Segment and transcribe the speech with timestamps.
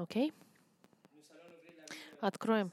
[0.00, 0.32] Окей?
[2.22, 2.72] Откроем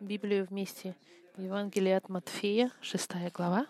[0.00, 0.96] Библию вместе.
[1.36, 3.68] Евангелие от Матфея, шестая глава.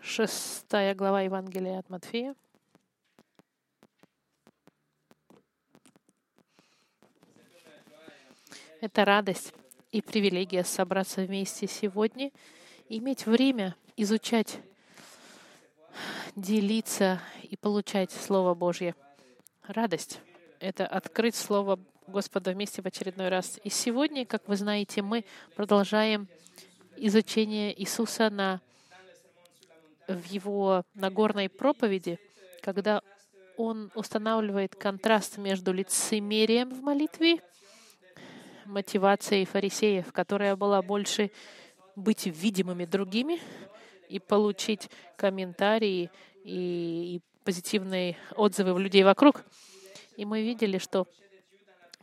[0.00, 2.34] Шестая глава Евангелия от Матфея.
[8.80, 9.54] Это радость
[9.92, 12.32] и привилегия собраться вместе сегодня,
[12.88, 14.58] иметь время изучать,
[16.36, 18.94] делиться и получать Слово Божье.
[19.66, 20.20] Радость—
[20.60, 23.60] это открыть Слово Господа вместе в очередной раз.
[23.64, 26.28] И сегодня, как вы знаете, мы продолжаем
[26.96, 28.60] изучение Иисуса на,
[30.08, 32.18] в его Нагорной проповеди,
[32.62, 33.02] когда
[33.56, 37.40] он устанавливает контраст между лицемерием в молитве
[38.64, 41.30] мотивацией фарисеев, которая была больше
[41.94, 43.40] быть видимыми другими
[44.08, 46.10] и получить комментарии
[46.44, 49.44] и, и позитивные отзывы у людей вокруг.
[50.16, 51.06] И мы видели, что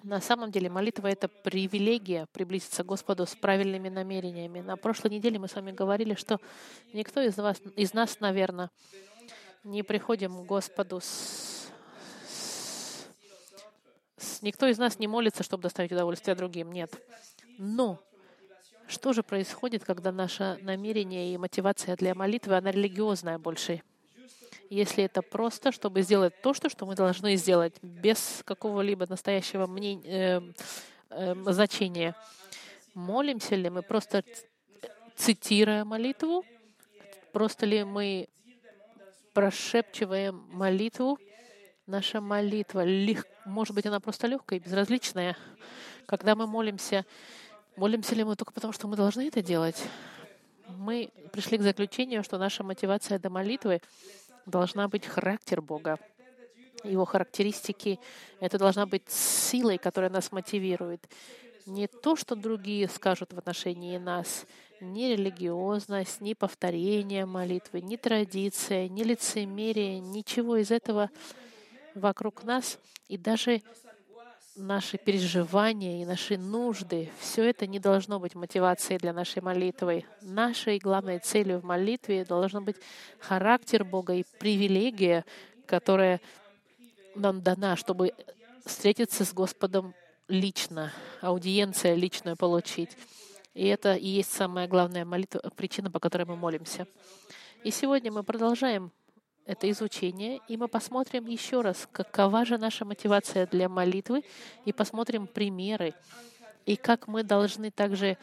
[0.04, 4.62] на самом деле молитва— это привилегия приблизиться к Господу с правильными намерениями.
[4.62, 6.40] На прошлой неделе мы с вами говорили, что
[6.94, 8.72] никто из, вас, из нас, наверное,
[9.64, 11.50] не приходим к Господу с
[14.42, 16.72] Никто из нас не молится, чтобы доставить удовольствие другим.
[16.72, 16.92] Нет.
[17.58, 18.00] Но
[18.88, 23.82] что же происходит, когда наше намерение и мотивация для молитвы, она религиозная больше?
[24.70, 30.04] Если это просто, чтобы сделать то, что, что мы должны сделать, без какого-либо настоящего мнения,
[30.06, 30.42] э,
[31.10, 32.16] э, значения.
[32.94, 34.24] Молимся ли мы просто
[35.16, 36.46] цитируя молитву?
[37.34, 38.28] Просто ли мы
[39.34, 41.18] прошепчиваем молитву
[41.90, 43.26] Наша молитва, лег...
[43.46, 45.36] может быть, она просто легкая и безразличная.
[46.06, 47.04] Когда мы молимся,
[47.76, 49.84] молимся ли мы только потому, что мы должны это делать?
[50.68, 53.82] Мы пришли к заключению, что наша мотивация до молитвы
[54.50, 56.00] должна быть характер Бога.
[56.84, 58.00] Его характеристики—
[58.40, 61.08] это должна быть силой, которая нас мотивирует.
[61.66, 64.46] Не то, что другие скажут в отношении нас,
[64.82, 71.10] ни религиозность, ни повторение молитвы, ни традиция, ни лицемерие, ничего из этого
[71.96, 73.62] вокруг нас, и даже
[74.60, 80.06] наши переживания и наши нужды, все это не должно быть мотивацией для нашей молитвы.
[80.22, 82.76] Нашей главной целью в молитве должен быть
[83.20, 85.26] характер Бога и привилегия,
[85.66, 86.22] которая
[87.16, 88.14] нам дана, чтобы
[88.66, 89.96] встретиться с Господом
[90.28, 92.96] лично, аудиенция личную получить.
[93.54, 96.88] И это и есть самая главная молитва, причина, по которой мы молимся.
[97.64, 98.92] И сегодня мы продолжаем
[99.50, 104.24] это изучение, и мы посмотрим еще раз, какова же наша мотивация для молитвы,
[104.64, 105.96] и посмотрим примеры,
[106.68, 108.20] и как мы должны также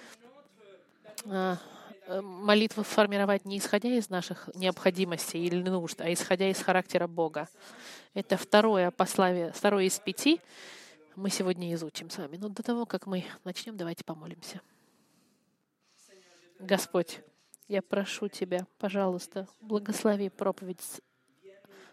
[1.25, 1.59] а,
[2.07, 7.49] э, молитву формировать не исходя из наших необходимостей или нужд, а исходя из характера Бога.
[8.15, 10.41] Это второе послание, второе из пяти
[11.17, 12.37] мы сегодня изучим с вами.
[12.37, 14.61] Но до того, как мы начнем, давайте помолимся.
[16.61, 17.19] Господь,
[17.67, 21.03] я прошу Тебя, пожалуйста, благослови проповедь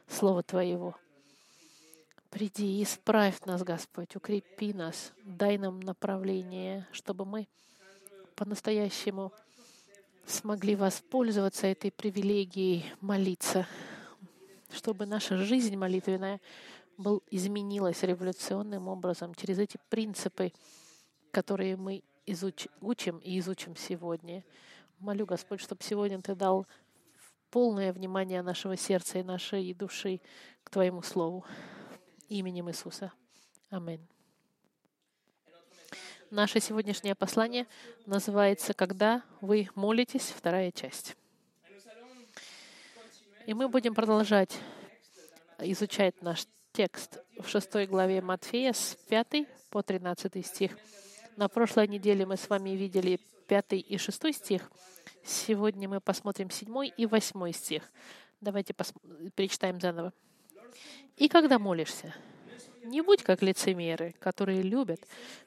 [0.07, 0.95] Слова Твоего.
[2.29, 7.47] Приди и исправь нас, Господь, укрепи нас, дай нам направление, чтобы мы
[8.35, 9.31] по-настоящему
[10.25, 13.67] смогли воспользоваться этой привилегией молиться,
[14.71, 16.41] чтобы наша жизнь молитвенная
[16.97, 20.51] был, изменилась революционным образом через эти принципы,
[21.31, 24.43] которые мы изуч, учим и изучим сегодня.
[24.99, 26.65] Молю, Господь, чтобы сегодня Ты дал
[27.53, 30.21] полное внимание нашего сердца и нашей души
[30.63, 31.45] к Твоему Слову.
[32.27, 33.13] Именем Иисуса.
[33.69, 34.03] Аминь.
[36.31, 37.67] Наше сегодняшнее послание
[38.07, 41.15] называется «Когда вы молитесь», вторая часть.
[43.45, 44.57] И мы будем продолжать
[45.59, 50.75] изучать наш текст в шестой главе Матфея с 5 по 13 стих.
[51.37, 54.71] На прошлой неделе мы с вами видели 5 и 6 стих—
[55.23, 57.83] Сегодня мы посмотрим седьмой и восьмой стих.
[58.41, 58.93] Давайте пос...
[59.35, 60.11] перечитаем заново.
[61.15, 62.13] «И когда молишься,
[62.83, 64.99] не будь как лицемеры, которые любят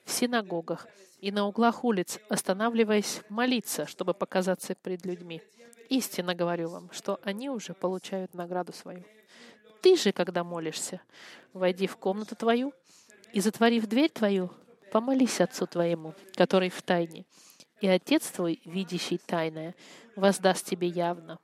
[0.04, 0.86] в синагогах
[1.20, 5.42] и на углах улиц, останавливаясь молиться, чтобы показаться пред людьми.
[5.90, 9.04] Истинно говорю вам, что они уже получают награду свою.
[9.82, 11.00] Ты же, когда молишься,
[11.52, 12.72] войди в комнату твою
[13.32, 14.50] и, затворив дверь твою,
[14.90, 17.26] помолись Отцу твоему, который в тайне,
[17.80, 19.74] и Отец твой, видящий тайное,
[20.14, 21.38] воздаст тебе явно.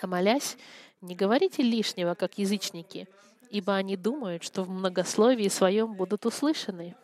[0.00, 0.56] А молясь,
[1.00, 3.08] не говорите лишнего, как язычники,
[3.50, 6.94] ибо они думают, что в многословии своем будут услышаны.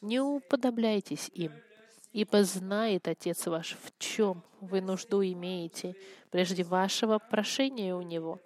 [0.00, 1.52] Не уподобляйтесь им,
[2.12, 5.94] ибо знает Отец ваш, в чем вы нужду имеете,
[6.30, 8.40] прежде вашего прошения у Него.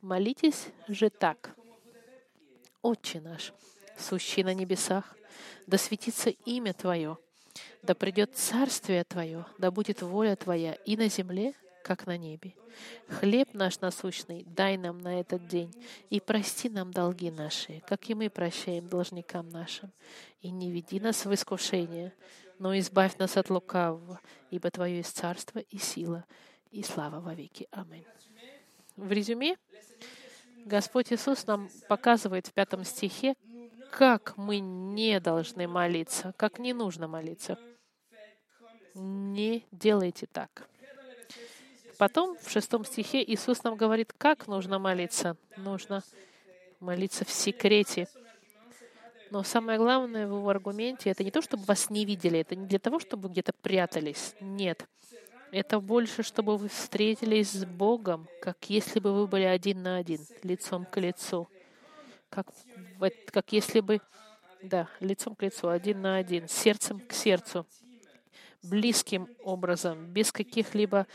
[0.00, 1.54] Молитесь же так.
[2.82, 3.52] Отче наш,
[3.98, 5.16] сущий на небесах,
[5.66, 7.18] да светится имя Твое,
[7.82, 12.54] да придет царствие Твое, да будет воля Твоя и на земле, как на небе.
[13.08, 15.72] Хлеб наш насущный дай нам на этот день,
[16.10, 19.90] и прости нам долги наши, как и мы прощаем должникам нашим.
[20.42, 22.12] И не веди нас в искушение,
[22.58, 24.20] но избавь нас от лукавого,
[24.50, 26.24] ибо Твое есть царство и сила,
[26.70, 27.66] и слава во веки.
[27.70, 28.04] Аминь.
[28.96, 29.56] В резюме,
[30.64, 33.34] Господь Иисус нам показывает в пятом стихе,
[33.90, 37.58] как мы не должны молиться, как не нужно молиться.
[38.94, 40.68] Не делайте так.
[41.98, 45.36] Потом в шестом стихе Иисус нам говорит, как нужно молиться.
[45.56, 46.02] Нужно
[46.80, 48.08] молиться в секрете.
[49.30, 52.66] Но самое главное в его аргументе— это не то, чтобы вас не видели, это не
[52.66, 54.34] для того, чтобы вы где-то прятались.
[54.40, 54.86] Нет.
[55.50, 60.20] Это больше, чтобы вы встретились с Богом, как если бы вы были один на один,
[60.42, 61.48] лицом к лицу.
[62.30, 62.46] Как,
[63.26, 64.00] как если бы,
[64.62, 67.66] да, лицом к лицу, один на один, сердцем к сердцу,
[68.62, 71.06] близким образом, без каких-либо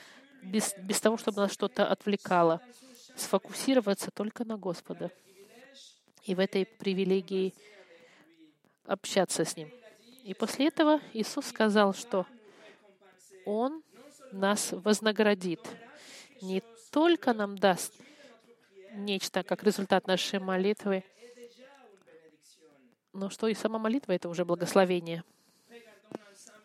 [0.44, 2.62] без, без того, чтобы нас что-то отвлекало.
[3.16, 5.12] Сфокусироваться только на Господа.
[6.24, 7.54] И в этой привилегии
[8.86, 9.70] общаться с Ним.
[10.24, 12.26] И после этого Иисус сказал, что
[13.46, 13.84] Он
[14.32, 15.62] нас вознаградит.
[16.42, 16.62] Не
[16.92, 17.94] только нам даст
[18.94, 21.04] нечто как результат нашей молитвы,
[23.12, 25.24] но что и сама молитва— это уже благословение.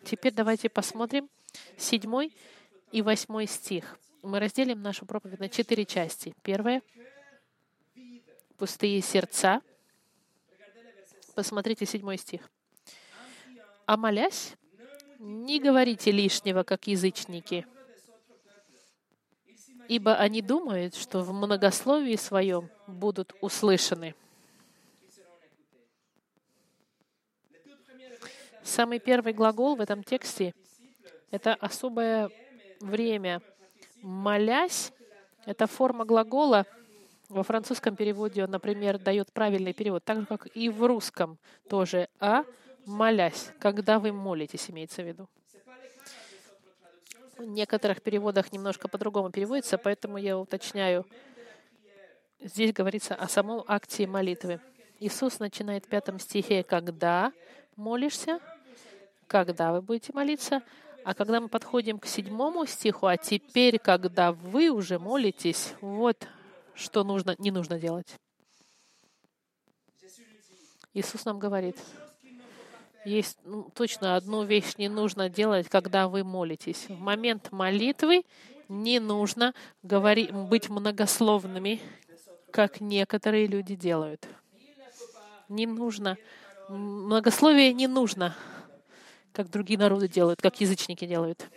[0.03, 1.29] Теперь давайте посмотрим
[1.77, 2.35] седьмой
[2.91, 3.99] и восьмой стих.
[4.23, 6.33] Мы разделим нашу проповедь на четыре части.
[6.41, 6.81] Первое—
[8.57, 9.61] пустые сердца.
[11.35, 12.49] Посмотрите седьмой стих.
[13.85, 14.55] «А молясь,
[15.19, 17.65] не говорите лишнего, как язычники,
[19.89, 24.15] ибо они думают, что в многословии своем будут услышаны».
[28.63, 30.53] Самый первый глагол в этом тексте—
[31.31, 32.29] это особое
[32.79, 33.41] время.
[34.03, 34.93] Молясь—
[35.45, 36.67] это форма глагола.
[37.29, 42.09] Во французском переводе он, например, дает правильный перевод, так же, как и в русском тоже.
[42.19, 42.43] А
[42.85, 45.27] молясь, когда вы молитесь, имеется в виду.
[47.39, 51.07] В некоторых переводах немножко по-другому переводится, поэтому я уточняю.
[52.41, 54.59] Здесь говорится о самом акте молитвы.
[54.99, 57.31] Иисус начинает в пятом стихе, когда
[57.77, 58.41] молишься,
[59.25, 60.63] когда вы будете молиться,
[61.05, 66.27] а когда мы подходим к седьмому стиху, а теперь, когда вы уже молитесь, вот
[66.73, 68.15] что нужно, не нужно делать.
[70.93, 71.77] Иисус нам говорит,
[73.05, 76.85] есть ну, точно одну вещь не нужно делать, когда вы молитесь.
[76.87, 78.23] В момент молитвы
[78.67, 79.53] не нужно
[79.83, 81.79] говорить, быть многословными,
[82.51, 84.27] как некоторые люди делают.
[85.47, 86.17] Не нужно.
[86.67, 88.35] Многословие не нужно
[89.39, 91.47] как другие народы делают, как язычники делают.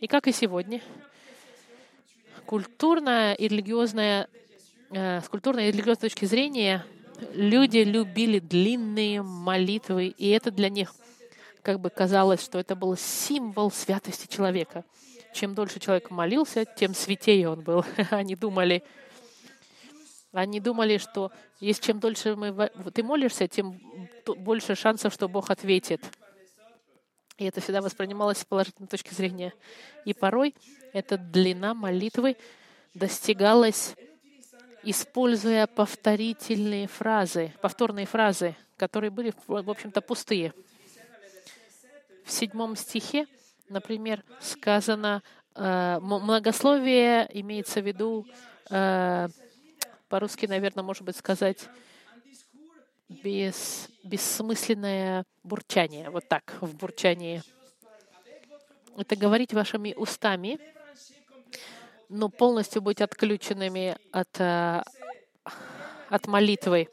[0.00, 0.80] И как и сегодня,
[2.46, 4.28] культурная и религиозная,
[4.90, 6.84] э, с культурной и религиозной точки зрения
[7.32, 10.94] люди любили длинные молитвы, и это для них
[11.62, 14.84] как бы казалось, что это был символ святости человека.
[15.32, 17.84] Чем дольше человек молился, тем святее он был.
[18.10, 18.82] Они думали,
[20.32, 23.78] они думали, что если чем дольше мы, ты молишься, тем
[24.24, 26.00] больше шансов, что Бог ответит.
[27.36, 29.52] И это всегда воспринималось с положительной точки зрения.
[30.06, 30.54] И порой
[30.94, 32.36] эта длина молитвы
[32.94, 33.94] достигалась,
[34.82, 40.52] используя повторительные фразы, повторные фразы, которые были, в общем-то, пустые.
[42.24, 43.26] В седьмом стихе,
[43.68, 45.22] например, сказано,
[45.54, 48.26] э, многословие имеется в виду,
[48.70, 49.28] э,
[50.08, 51.68] по-русски, наверное, может быть, сказать,
[53.08, 57.42] без, бессмысленное бурчание, вот так, в бурчании.
[58.96, 60.58] Это говорить вашими устами,
[62.12, 64.82] но полностью быть отключенными от, э,
[66.08, 66.88] от молитвы.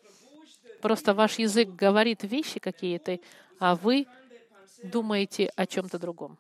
[0.82, 3.20] Просто ваш язык говорит вещи какие-то,
[3.60, 4.08] а вы
[4.82, 6.38] думаете о чем-то другом.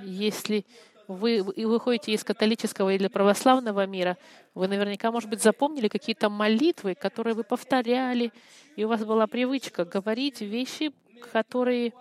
[0.00, 0.66] Если
[1.08, 4.18] вы выходите из католического или православного мира,
[4.54, 8.30] вы наверняка, может быть, запомнили какие-то молитвы, которые вы повторяли,
[8.76, 10.92] и у вас была привычка говорить вещи,
[11.32, 11.94] которые...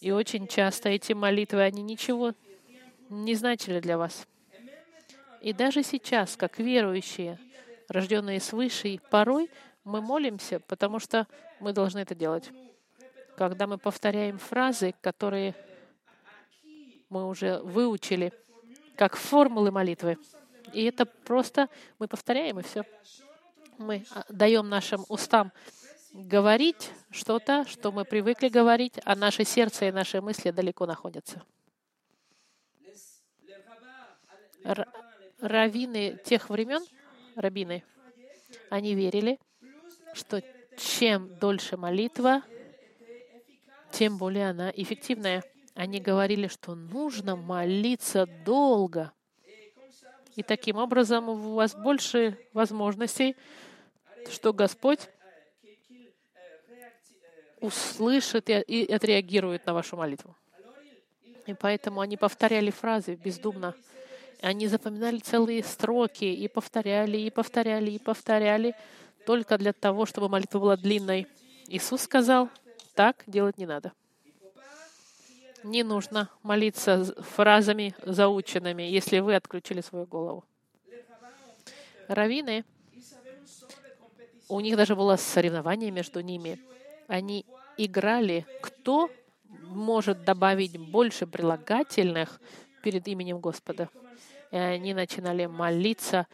[0.00, 2.34] И очень часто эти молитвы, они ничего
[3.08, 4.26] не значили для вас.
[5.40, 7.38] И даже сейчас, как верующие,
[7.88, 9.50] рожденные свыше, порой
[9.84, 11.26] мы молимся, потому что
[11.60, 12.50] мы должны это делать.
[13.36, 15.54] Когда мы повторяем фразы, которые
[17.08, 18.32] мы уже выучили,
[18.96, 20.18] как формулы молитвы.
[20.72, 22.82] И это просто мы повторяем, и все.
[23.78, 25.52] Мы а, даем нашим устам
[26.12, 31.42] говорить что-то, что мы привыкли говорить, а наше сердце и наши мысли далеко находятся.
[35.40, 36.84] Раввины тех времен,
[37.34, 37.84] рабины,
[38.70, 39.38] они верили,
[40.14, 40.42] что
[40.76, 42.42] чем дольше молитва,
[43.92, 45.42] тем более она эффективная.
[45.74, 49.12] Они говорили, что нужно молиться долго.
[50.34, 53.36] И таким образом у вас больше возможностей,
[54.30, 55.08] что Господь
[57.60, 60.36] услышит и отреагирует на вашу молитву.
[61.46, 63.74] И поэтому они повторяли фразы бездумно.
[64.42, 68.74] Они запоминали целые строки и повторяли, и повторяли, и повторяли,
[69.24, 71.26] только для того, чтобы молитва была длинной.
[71.68, 72.48] Иисус сказал,
[72.94, 73.92] так делать не надо.
[75.64, 80.44] Не нужно молиться фразами заученными, если вы отключили свою голову.
[82.08, 82.64] Равины,
[84.48, 86.60] у них даже было соревнование между ними.
[87.08, 87.44] Они
[87.76, 89.10] играли, кто
[89.62, 92.40] может добавить больше прилагательных
[92.82, 93.88] перед именем Господа.
[94.50, 96.26] И они начинали молиться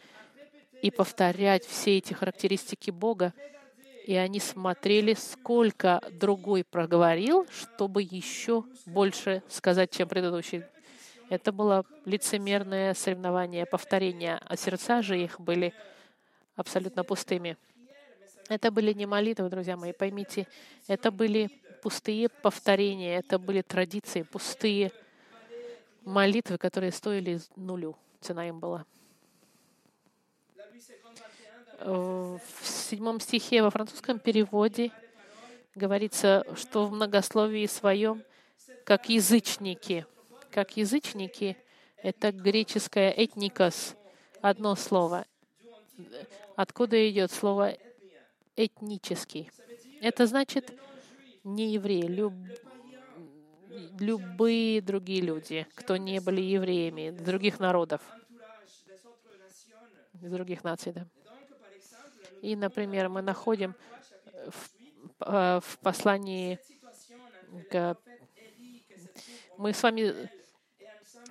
[0.81, 3.33] и повторять все эти характеристики Бога.
[4.05, 10.63] И они смотрели, сколько другой проговорил, чтобы еще больше сказать, чем предыдущий.
[11.29, 15.73] Это было лицемерное соревнование, повторение, а сердца же их были
[16.55, 17.57] абсолютно пустыми.
[18.49, 20.47] Это были не молитвы, друзья мои, поймите,
[20.87, 21.49] это были
[21.83, 24.91] пустые повторения, это были традиции, пустые
[26.05, 27.95] молитвы, которые стоили нулю.
[28.21, 28.85] Цена им была
[31.83, 34.91] в седьмом стихе во французском переводе
[35.75, 38.23] говорится, что в многословии своем,
[38.85, 40.05] как язычники.
[40.51, 41.57] Как язычники—
[41.97, 43.95] это греческое «этникос»,
[44.41, 45.25] одно слово.
[46.55, 47.75] Откуда идет слово
[48.55, 49.49] «этнический»?
[49.99, 50.71] Это значит
[51.43, 52.33] не евреи, люб...
[53.99, 58.01] любые другие люди, кто не были евреями, других народов,
[60.13, 61.07] других наций, да.
[62.41, 63.73] И, например, мы находим
[64.47, 64.69] в,
[65.21, 66.59] э, в послании
[67.69, 67.97] к...
[69.57, 70.29] Мы с вами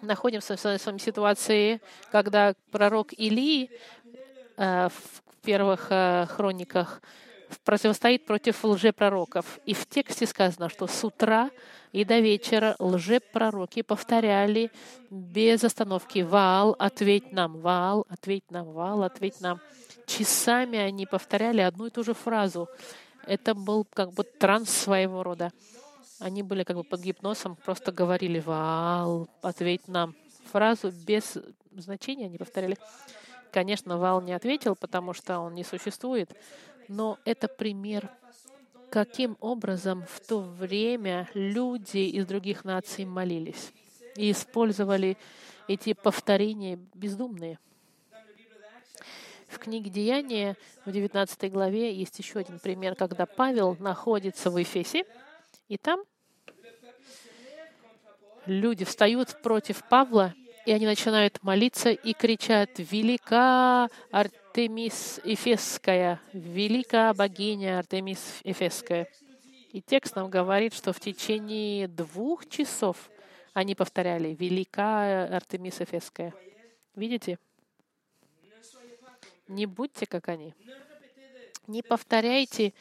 [0.00, 3.70] находимся в вами ситуации, когда пророк Илии
[4.56, 7.02] э, в первых э, хрониках
[7.64, 9.60] противостоит против лжепророков.
[9.66, 11.50] И в тексте сказано, что с утра
[11.92, 14.70] и до вечера лжепророки повторяли
[15.10, 17.60] без остановки «Ваал, ответь нам!
[17.60, 18.72] Ваал, ответь нам!
[18.72, 19.60] Ваал, ответь нам!»
[20.06, 22.68] часами они повторяли одну и ту же фразу.
[23.26, 25.52] Это был как бы транс своего рода.
[26.18, 30.14] Они были как бы под гипнозом, просто говорили «Вал, ответь нам».
[30.52, 31.38] Фразу без
[31.72, 32.76] значения они повторяли.
[33.52, 36.30] Конечно, Вал не ответил, потому что он не существует,
[36.88, 38.10] но это пример,
[38.90, 43.72] каким образом в то время люди из других наций молились
[44.16, 45.16] и использовали
[45.68, 47.58] эти повторения бездумные.
[49.48, 55.04] В книге Деяния в 19 главе есть еще один пример, когда Павел находится в Эфесе,
[55.68, 56.02] и там
[58.46, 60.34] люди встают против Павла,
[60.64, 63.88] и они начинают молиться и кричат «Велика
[64.52, 66.20] Артемис Эфесская!
[66.34, 69.08] Велика богиня Артемис Эфесская!»
[69.70, 73.10] И текст нам говорит, что в течение двух часов
[73.54, 76.34] они повторяли «Велика Артемис Эфесская».
[76.94, 77.38] Видите?
[79.48, 80.54] Не будьте как они.
[81.66, 82.74] Не повторяйте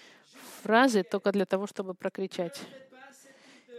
[0.63, 2.60] фразы только для того, чтобы прокричать.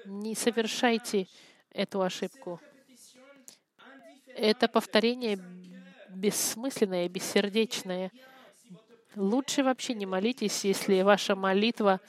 [0.06, 1.28] Не совершайте
[1.74, 2.58] эту ошибку.
[4.34, 5.38] Это повторение
[6.14, 8.10] бессмысленное, бессердечное.
[9.16, 12.00] Лучше вообще не молитесь, если ваша молитва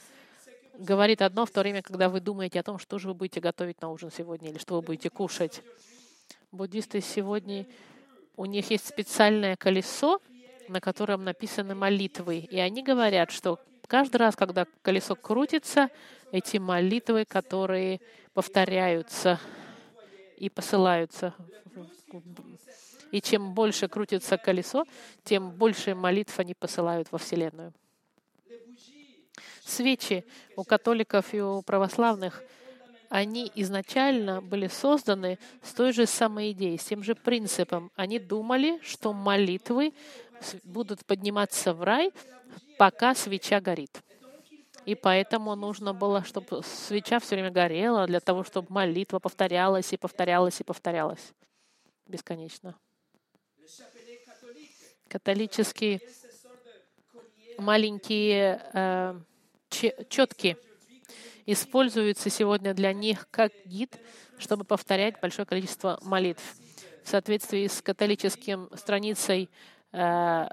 [0.77, 3.81] говорит одно в то время, когда вы думаете о том, что же вы будете готовить
[3.81, 5.61] на ужин сегодня или что вы будете кушать.
[6.51, 7.65] Буддисты сегодня,
[8.35, 10.21] у них есть специальное колесо,
[10.69, 12.37] на котором написаны молитвы.
[12.39, 15.89] И они говорят, что каждый раз, когда колесо крутится,
[16.31, 18.01] эти молитвы, которые
[18.33, 19.39] повторяются
[20.37, 21.33] и посылаются.
[23.13, 24.85] И чем больше крутится колесо,
[25.23, 27.71] тем больше молитв они посылают во Вселенную.
[29.63, 32.43] Свечи у католиков и у православных,
[33.09, 37.91] они изначально были созданы с той же самой идеей, с тем же принципом.
[37.95, 39.93] Они думали, что молитвы
[40.63, 42.11] будут подниматься в рай,
[42.79, 44.01] пока свеча горит.
[44.87, 49.97] И поэтому нужно было, чтобы свеча все время горела, для того, чтобы молитва повторялась и
[49.97, 51.31] повторялась и повторялась.
[52.07, 52.75] бесконечно.
[55.13, 56.01] Католические
[57.59, 59.19] маленькие э,
[60.09, 60.57] четки
[61.45, 63.95] используются сегодня для них как гид,
[64.39, 66.41] чтобы повторять большое количество молитв.
[67.03, 69.51] В соответствии с католическим страницей
[69.91, 70.47] э,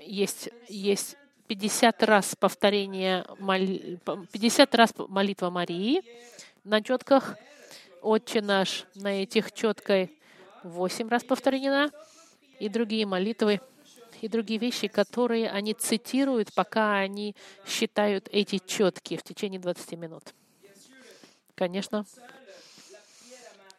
[0.00, 3.26] есть, есть 50 раз повторение,
[4.32, 6.00] 50 раз молитва Марии
[6.64, 7.36] на четках,
[8.00, 10.18] Отче наш на этих четкой
[10.62, 11.90] 8 раз повторена,
[12.60, 13.60] и другие молитвы,
[14.20, 17.34] и другие вещи, которые они цитируют, пока они
[17.66, 20.34] считают эти четкие в течение 20 минут.
[21.54, 22.04] Конечно,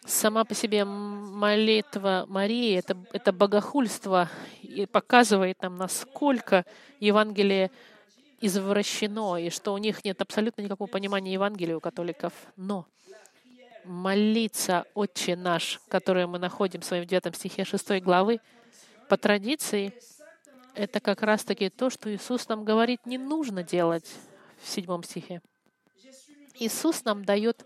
[0.06, 4.30] сама по себе молитва Марии это,— это богохульство
[4.62, 6.66] и показывает нам, насколько
[7.00, 7.72] Евангелие
[8.40, 12.34] извращено, и что у них нет абсолютно никакого понимания Евангелия у католиков.
[12.56, 12.88] Но
[13.86, 18.40] молиться «Отче наш», который мы находим в своем 9 стихе 6 главы,
[19.12, 19.94] по традиции,
[20.74, 24.10] это как раз-таки то, что Иисус нам говорит, не нужно делать
[24.64, 25.42] в 7 стихе.
[26.54, 27.66] Иисус нам дает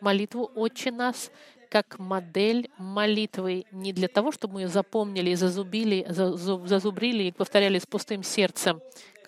[0.00, 1.30] молитву «Отче нас»
[1.68, 7.84] как модель молитвы не для того, чтобы мы ее запомнили, зазубили, зазубрили и повторяли с
[7.84, 8.80] пустым сердцем,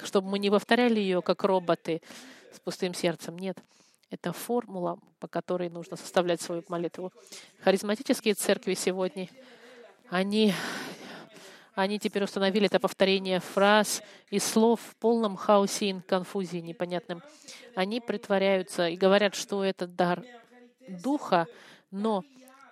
[0.05, 2.01] чтобы мы не повторяли ее как роботы
[2.55, 3.39] с пустым сердцем.
[3.39, 3.59] Нет.
[4.09, 7.13] Это формула, по которой нужно составлять свою молитву.
[7.61, 9.29] Харизматические церкви сегодня,
[10.09, 10.55] они,
[11.79, 17.23] они теперь установили это повторение фраз и слов в полном хаосе и конфузии непонятным.
[17.77, 20.25] Они притворяются и говорят, что это дар
[20.89, 21.47] Духа,
[21.93, 22.25] но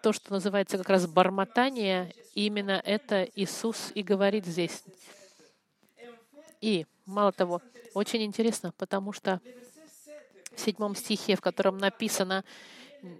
[0.02, 4.82] то, что называется как раз бормотание, именно это Иисус и говорит здесь.
[6.60, 7.62] И, мало того,
[7.94, 9.40] очень интересно, потому что
[10.52, 12.44] в седьмом стихе, в котором написано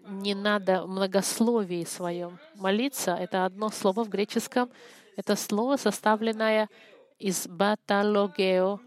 [0.09, 4.69] «не надо многословии своем молиться», это одно слово в греческом,
[5.17, 6.69] это слово, составленное
[7.19, 8.81] из баталогео.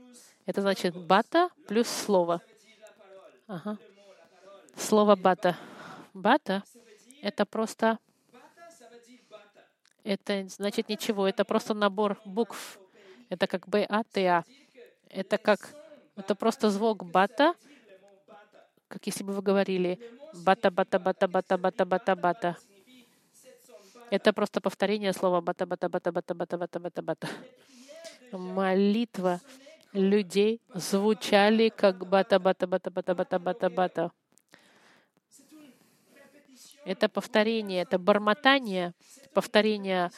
[0.46, 2.42] Это значит бата плюс слово.
[3.48, 3.78] Ага.
[4.76, 5.58] Слово бата.
[6.14, 6.64] Бата—
[7.22, 8.00] это просто...
[10.04, 12.80] Это значит ничего, это просто набор букв.
[13.30, 14.44] Это как Б, А, Т, А.
[15.10, 15.76] Это как...
[16.16, 17.54] Это просто звук бата,
[18.90, 20.00] как если бы вы говорили
[20.34, 22.58] бата, бата, бата, бата, бата, бата, бата.
[24.12, 27.30] Это просто повторение слова бата, бата, бата, бата, бата, бата, бата, бата.
[28.34, 29.40] Молитва
[29.96, 34.10] людей звучали как бата, бата, бата, бата, бата, бата, бата.
[36.86, 38.94] Это повторение, это бормотание,
[39.34, 40.10] повторение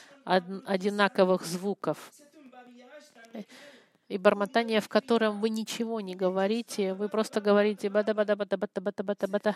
[0.67, 2.11] одинаковых звуков
[4.11, 8.81] и бормотание, в котором вы ничего не говорите, вы просто говорите бата бата бата бата
[8.81, 9.55] бата бата бата.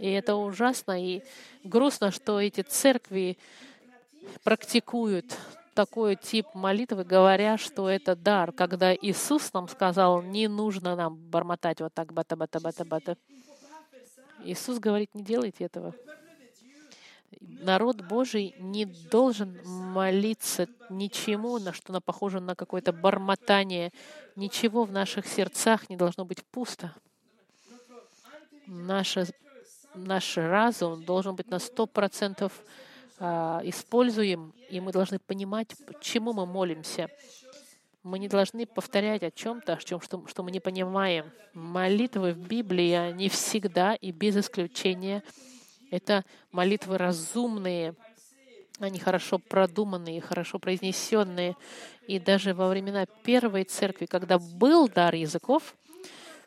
[0.00, 1.22] И это ужасно и
[1.62, 3.38] грустно, что эти церкви
[4.42, 5.36] практикуют
[5.74, 11.80] такой тип молитвы, говоря, что это дар, когда Иисус нам сказал, не нужно нам бормотать
[11.80, 13.16] вот так бата бата бата бата.
[14.44, 15.94] Иисус говорит, не делайте этого
[17.60, 23.92] народ Божий не должен молиться ничему, на что похоже на какое-то бормотание.
[24.36, 26.94] Ничего в наших сердцах не должно быть пусто.
[28.66, 29.26] Наша,
[29.94, 32.52] наш разум должен быть на сто процентов
[33.18, 37.08] а, используем, и мы должны понимать, почему мы молимся.
[38.02, 41.30] Мы не должны повторять о чем-то, о чем, что, что мы не понимаем.
[41.54, 45.22] Молитвы в Библии, они всегда и без исключения—
[45.94, 47.94] это молитвы разумные,
[48.80, 51.56] они хорошо продуманные, хорошо произнесенные.
[52.08, 55.74] И даже во времена первой церкви, когда был дар языков,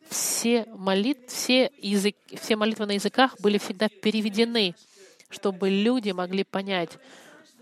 [0.10, 4.76] все, молит, все, язык, все молитвы на языках были всегда переведены,
[5.30, 6.98] чтобы люди могли понять,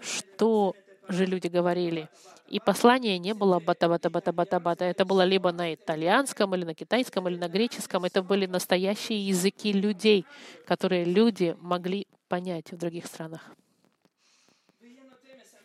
[0.02, 0.76] что
[1.08, 2.10] же люди говорили.
[2.48, 4.86] И послание не было бата-бата-бата-бата-бата.
[4.86, 8.06] Это было либо на итальянском, или на китайском, или на греческом.
[8.06, 10.26] Это были настоящие языки людей,
[10.68, 13.42] которые люди могли понять в других странах.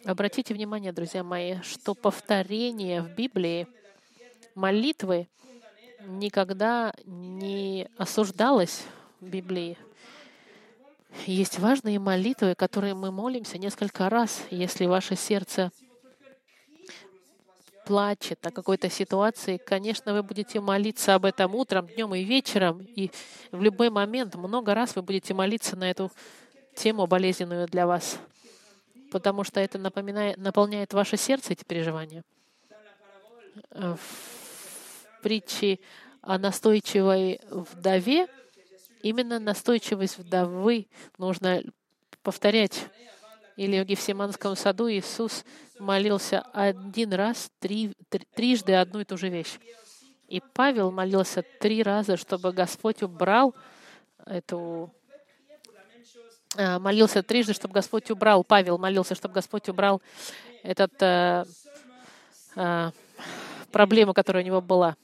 [0.06, 3.66] Обратите внимание, друзья мои, что повторение в Библии
[4.54, 5.28] молитвы
[6.06, 8.84] никогда не осуждалось
[9.20, 9.76] в Библии.
[11.26, 15.70] Есть важные молитвы, которые мы молимся несколько раз, если ваше сердце
[17.90, 23.10] плачет о какой-то ситуации, конечно, вы будете молиться об этом утром, днем и вечером, и
[23.50, 26.12] в любой момент, много раз вы будете молиться на эту
[26.76, 28.20] тему болезненную для вас,
[29.10, 32.22] потому что это напоминает, наполняет ваше сердце эти переживания.
[33.72, 33.98] В
[35.20, 35.80] притче
[36.20, 38.28] о настойчивой вдове
[39.02, 40.86] именно настойчивость вдовы
[41.18, 41.60] нужно
[42.22, 42.86] повторять
[43.60, 45.44] Или в Гефсиманском саду Иисус
[45.78, 49.58] молился один раз, три, три, трижды одну и ту же вещь.
[50.28, 53.54] И Павел молился три раза, чтобы Господь убрал
[54.24, 54.90] эту
[56.56, 60.00] а, молился трижды, чтобы Господь убрал, Павел молился, чтобы Господь убрал
[60.62, 61.44] этот э,
[62.56, 62.90] э,
[63.70, 64.96] проблему, которая у него была.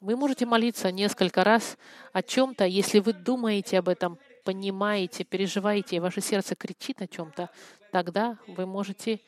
[0.00, 1.76] Вы можете молиться несколько раз
[2.14, 4.18] о чем-то, если вы думаете об этом,
[4.48, 7.50] понимаете, переживаете, и ваше сердце кричит о чем-то,
[7.92, 9.20] тогда вы можете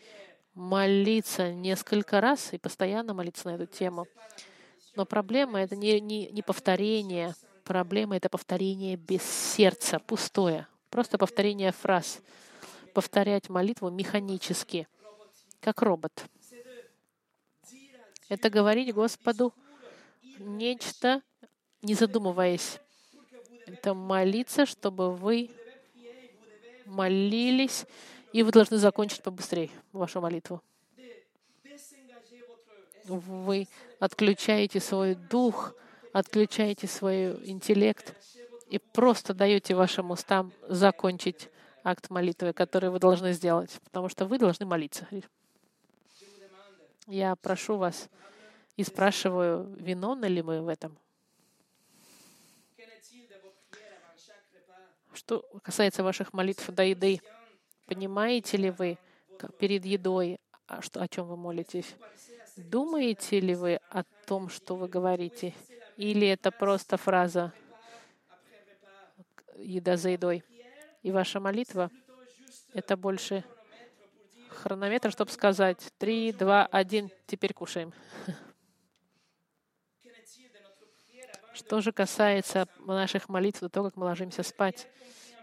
[0.54, 4.06] молиться несколько раз и постоянно молиться на эту тему.
[4.96, 7.34] Но проблема— это не, не, не повторение.
[7.64, 10.66] Проблема— это повторение без сердца, пустое.
[10.88, 12.22] Просто повторение фраз.
[12.94, 14.88] Повторять молитву механически,
[15.60, 16.24] как робот.
[18.30, 19.52] Это говорить Господу
[20.38, 21.20] нечто,
[21.82, 22.80] не задумываясь.
[23.72, 25.50] Это молиться, чтобы вы
[26.86, 27.86] молились,
[28.32, 30.62] и вы должны закончить побыстрее вашу молитву.
[33.04, 33.66] Вы
[33.98, 35.74] отключаете свой дух,
[36.12, 38.14] отключаете свой интеллект
[38.68, 41.48] и просто даете вашим устам закончить
[41.82, 45.08] акт молитвы, который вы должны сделать, потому что вы должны молиться.
[47.06, 48.08] Я прошу вас
[48.76, 50.96] и спрашиваю, виновны ли мы в этом?
[55.20, 57.20] Что касается ваших молитв до еды,
[57.86, 58.96] понимаете ли вы
[59.58, 61.94] перед едой, а о чем вы молитесь?
[62.56, 65.52] Думаете ли вы о том, что вы говорите?
[65.98, 67.52] Или это просто фраза
[69.58, 70.42] еда за едой.
[71.02, 71.90] И ваша молитва—
[72.72, 73.44] это больше
[74.48, 77.92] хронометр, чтобы сказать «три, два, один, теперь кушаем».
[81.60, 84.88] Что же касается наших молитв того, как мы ложимся спать,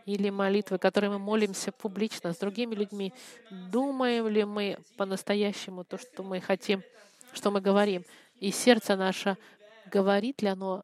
[0.06, 3.14] или молитвы, которые мы молимся публично с другими людьми,
[3.52, 6.82] думаем ли мы по-настоящему то, что мы хотим,
[7.34, 8.04] что мы говорим,
[8.40, 9.38] и сердце наше
[9.92, 10.84] говорит ли оно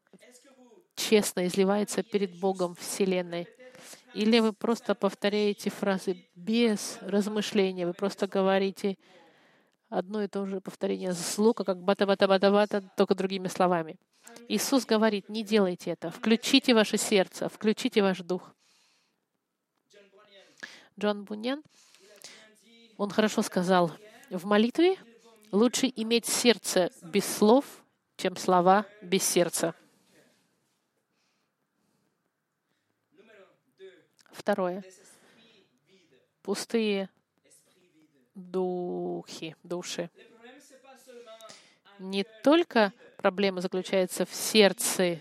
[0.94, 3.48] честно изливается перед Богом Вселенной?
[4.14, 8.98] Или вы просто повторяете фразы без размышления, вы просто говорите
[9.94, 13.96] одно и то же повторение слуха, как бата-бата-бата-бата, только другими словами.
[14.48, 16.10] Иисус говорит, не делайте это.
[16.10, 18.54] Включите ваше сердце, включите ваш дух.
[20.98, 21.62] Джон Буньян,
[22.96, 23.92] он хорошо сказал,
[24.30, 24.96] в молитве
[25.52, 27.64] лучше иметь сердце без слов,
[28.16, 29.74] чем слова без сердца.
[34.32, 34.84] Второе.
[36.42, 37.08] Пустые
[38.34, 40.10] духи, души.
[41.98, 45.20] Не только проблема заключается в сердце,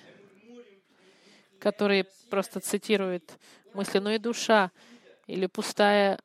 [1.60, 3.38] который просто цитирует
[3.73, 4.71] мысли, но и душа,
[5.28, 6.19] или пустая,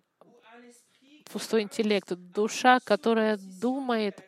[1.31, 4.18] пустой интеллект, душа, которая думает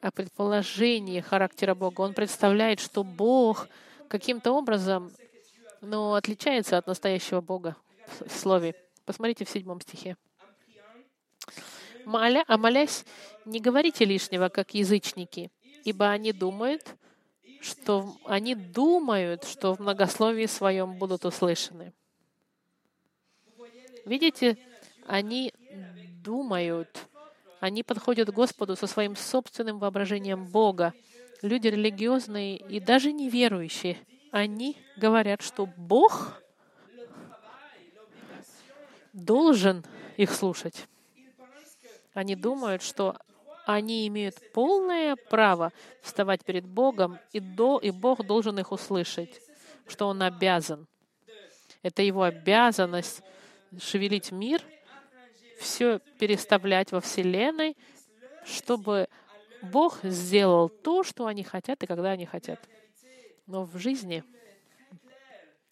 [0.00, 2.02] о предположении характера Бога.
[2.02, 3.68] Он представляет, что Бог
[4.08, 5.12] каким-то образом
[5.80, 7.76] но отличается от настоящего Бога
[8.20, 8.74] в слове.
[9.04, 10.16] Посмотрите в седьмом стихе.
[12.08, 13.04] Моля, а молясь,
[13.44, 15.52] не говорите лишнего, как язычники,
[15.84, 16.96] ибо они думают,
[17.60, 21.92] что они думают, что в многословии своем будут услышаны.
[24.06, 24.56] Видите,
[25.06, 25.52] они
[26.24, 26.88] думают,
[27.60, 30.94] они подходят к Господу со своим собственным воображением Бога.
[31.42, 33.98] Люди религиозные и даже неверующие
[34.30, 36.40] они говорят, что Бог
[39.12, 39.84] должен
[40.16, 40.88] их слушать.
[42.18, 43.16] Они думают, что
[43.64, 49.40] они имеют полное право вставать перед Богом, и, до, и Бог должен их услышать,
[49.86, 50.88] что Он обязан.
[51.80, 53.22] Это Его обязанность
[53.78, 54.60] шевелить мир,
[55.60, 57.76] все переставлять во Вселенной,
[58.44, 59.08] чтобы
[59.62, 62.58] Бог сделал то, что они хотят и когда они хотят.
[63.46, 64.24] Но в жизни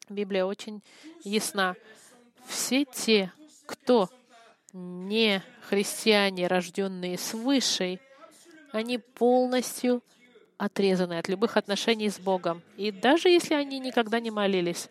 [0.09, 0.80] Библия очень
[1.24, 1.74] ясна.
[2.46, 3.32] Все те,
[3.66, 4.09] кто
[4.76, 7.98] не христиане, рожденные свыше,
[8.72, 10.02] они полностью
[10.58, 12.62] отрезаны от любых отношений с Богом.
[12.76, 14.88] И даже если они никогда не молились,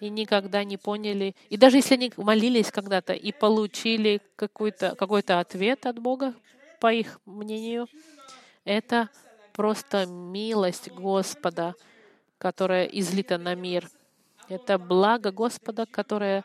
[0.00, 5.84] и никогда не поняли, и даже если они молились когда-то и получили какой-то какой ответ
[5.84, 6.34] от Бога,
[6.80, 7.86] по их мнению,
[8.64, 9.10] это
[9.52, 11.74] просто милость Господа—
[12.40, 13.88] которая излита на мир.
[14.48, 16.42] Это благо Господа, которое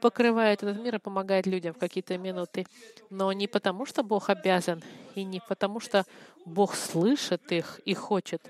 [0.00, 2.66] покрывает этот мир и помогает людям в какие-то минуты.
[3.10, 4.82] Но не потому, что Бог обязан,
[5.14, 6.04] и не потому, что
[6.44, 8.42] Бог слышит их и хочет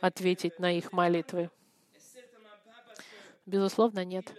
[0.00, 1.50] ответить на их молитвы.
[3.46, 4.32] Безусловно, нет.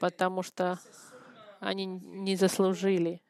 [0.00, 0.78] Потому что
[1.60, 3.22] они не заслужили.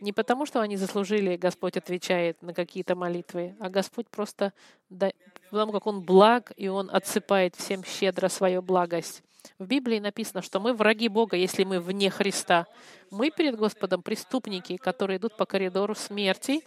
[0.00, 4.52] Не потому, что они заслужили, Господь отвечает на какие-то молитвы, а Господь просто,
[4.88, 9.22] потому как Он благ, и Он отсыпает всем щедро свою благость.
[9.58, 12.66] В Библии написано, что мы враги Бога, если мы вне Христа.
[13.10, 16.62] Мы перед Господом преступники, которые идут по коридору смерти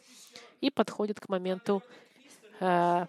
[0.61, 1.83] и подходят к моменту
[2.59, 3.05] э,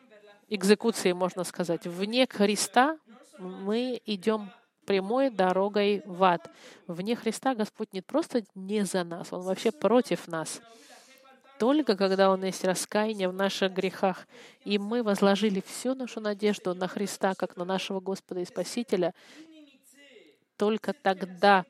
[0.48, 1.87] экзекуции, можно сказать.
[1.87, 2.98] Вне Христа
[3.38, 4.50] мы идем
[4.87, 6.50] прямой дорогой в ад.
[6.87, 10.61] Вне Христа Господь не просто не за нас, Он вообще против нас.
[11.59, 14.26] Только когда Он есть раскаяние в наших грехах,
[14.64, 19.14] и мы возложили всю нашу надежду на Христа, как на нашего Господа и Спасителя,
[20.57, 21.64] только тогда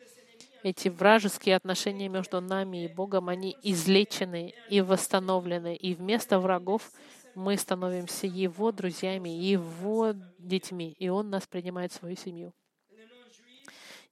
[0.63, 5.77] эти вражеские отношения между нами и Богом, они излечены и восстановлены.
[5.77, 6.91] И вместо врагов
[7.35, 12.53] мы становимся Его друзьями, Его детьми, и Он нас принимает в свою семью.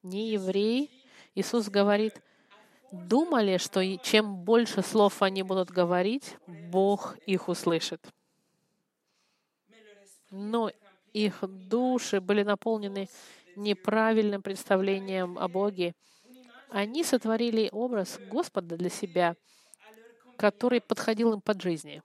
[0.02, 0.90] Не евреи,
[1.34, 2.20] Иисус говорит,
[2.92, 8.06] думали, что чем больше слов они будут говорить, Бог их услышит.
[10.30, 10.70] Но
[11.12, 13.08] их души были наполнены
[13.56, 15.94] неправильным представлением о Боге.
[16.70, 19.36] Они сотворили образ Господа для себя,
[20.36, 22.02] который подходил им под жизни.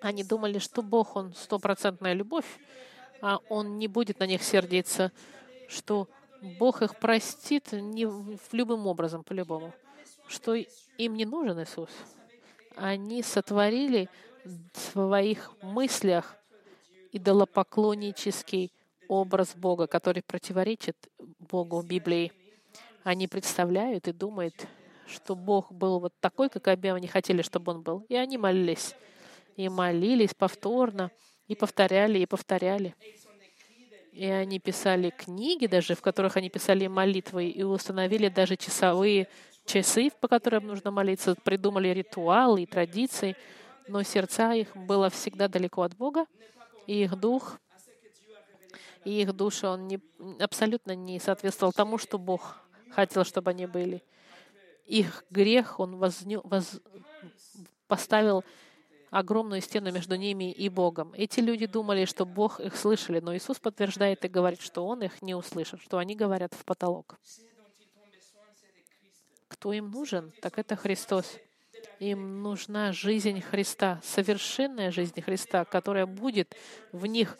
[0.00, 2.46] Они думали, что Бог, Он стопроцентная любовь,
[3.20, 5.12] а Он не будет на них сердиться,
[5.68, 6.08] что
[6.58, 9.74] Бог их простит не в любым образом, по-любому,
[10.28, 11.90] что им не нужен Иисус.
[12.76, 14.08] Они сотворили
[14.44, 16.36] в своих мыслях
[17.12, 18.72] идолопоклоннический
[19.08, 20.96] образ Бога, который противоречит
[21.38, 22.32] Богу Библии.
[23.02, 24.66] Они представляют и думают,
[25.06, 28.04] что Бог был вот такой, как они хотели, чтобы Он был.
[28.08, 28.94] И они молились.
[29.56, 31.10] И молились повторно,
[31.46, 32.94] и повторяли, и повторяли.
[34.12, 39.28] И они писали книги даже, в которых они писали молитвы, и установили даже часовые
[39.64, 43.36] часы, по которым нужно молиться, придумали ритуалы и традиции,
[43.86, 46.26] но сердца их было всегда далеко от Бога,
[46.86, 47.58] и их дух
[49.04, 50.00] и их душа, он не,
[50.38, 52.56] абсолютно не соответствовал тому, что Бог
[52.90, 54.02] хотел, чтобы они были.
[54.86, 56.80] Их грех, он возню, воз,
[57.86, 58.44] поставил
[59.10, 61.12] огромную стену между ними и Богом.
[61.14, 65.22] Эти люди думали, что Бог их слышали, но Иисус подтверждает и говорит, что Он их
[65.22, 67.18] не услышит, что они говорят в потолок.
[69.48, 70.32] Кто им нужен?
[70.40, 71.36] Так это Христос.
[71.98, 76.54] Им нужна жизнь Христа, совершенная жизнь Христа, которая будет
[76.92, 77.36] в них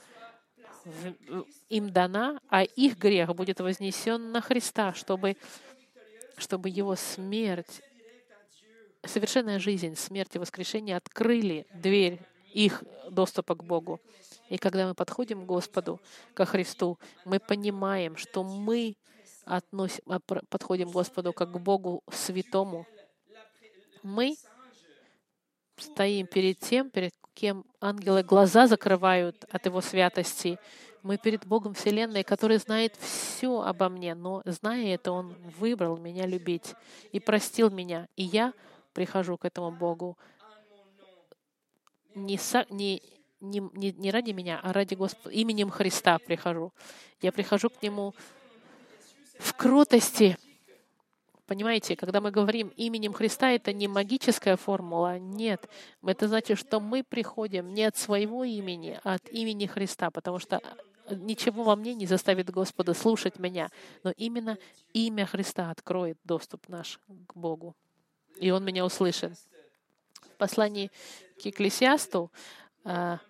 [1.68, 5.37] им дана, а их грех будет вознесен на Христа, чтобы,
[6.37, 7.83] чтобы его смерть,
[9.05, 12.20] совершенная жизнь, смерть и воскрешение открыли дверь
[12.53, 14.01] их доступа к Богу.
[14.48, 16.01] И когда мы подходим к Господу,
[16.35, 18.96] ко Христу, мы понимаем, что мы
[19.44, 22.87] относим, а, подходим к Господу как к Богу святому.
[24.03, 24.37] Мы
[25.81, 30.59] стоим перед тем, перед кем ангелы глаза закрывают от Его святости.
[31.03, 36.27] Мы перед Богом Вселенной, который знает все обо мне, но, зная это, Он выбрал меня
[36.27, 36.75] любить
[37.12, 38.09] и простил меня.
[38.17, 38.53] И я
[38.93, 40.19] прихожу к этому Богу
[42.14, 43.03] не, со, не,
[43.41, 46.73] не, не, не ради меня, а ради Господа, именем Христа прихожу.
[47.21, 48.14] Я прихожу к Нему
[49.38, 50.37] в кротости,
[51.49, 55.67] Понимаете, когда мы говорим именем Христа, это не магическая формула, нет.
[56.05, 60.61] Это значит, что мы приходим не от своего имени, а от имени Христа, потому что
[61.11, 63.71] ничего во мне не заставит Господа слушать меня,
[64.05, 64.59] но именно
[64.93, 67.75] имя Христа откроет доступ наш к Богу,
[68.37, 69.33] и Он меня услышит.
[70.21, 70.91] В послании
[71.41, 72.31] к Екклесиасту
[72.85, 73.21] а,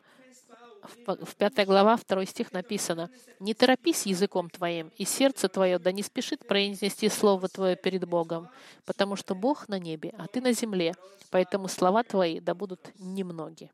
[0.82, 3.10] в 5 глава, 2 стих написано,
[3.40, 8.48] «Не торопись языком твоим, и сердце твое да не спешит произнести слово твое перед Богом,
[8.84, 10.94] потому что Бог на небе, а ты на земле,
[11.30, 13.70] поэтому слова твои да будут немноги».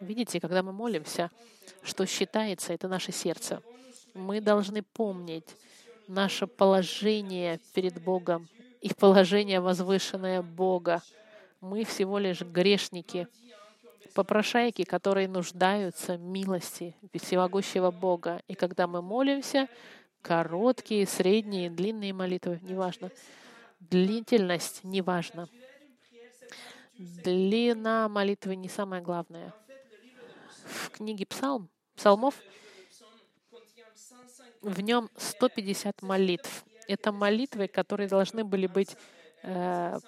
[0.00, 1.30] Видите, когда мы молимся,
[1.82, 3.62] что считается, это наше сердце.
[4.12, 5.56] Мы должны помнить
[6.08, 8.48] наше положение перед Богом
[8.82, 11.02] и положение возвышенное Бога.
[11.60, 13.28] Мы всего лишь грешники—
[14.14, 18.40] попрошайки, которые нуждаются в милости всемогущего Бога.
[18.48, 19.68] И когда мы молимся,
[20.22, 23.10] короткие, средние, длинные молитвы, неважно,
[23.80, 25.48] длительность, неважно.
[26.96, 29.52] Длина молитвы не самое главное.
[30.64, 32.34] В книге Псалм, Псалмов
[34.62, 36.64] в нем 150 молитв.
[36.86, 38.96] Это молитвы, которые должны были быть
[39.42, 39.98] э,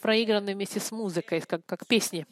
[0.00, 2.26] проиграны вместе с музыкой, как, как песни.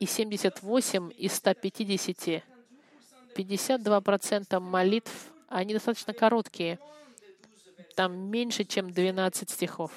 [0.00, 2.42] И 78 из 150,
[3.34, 6.78] 52% молитв Они достаточно короткие.
[7.96, 9.90] Там меньше, чем 12 стихов.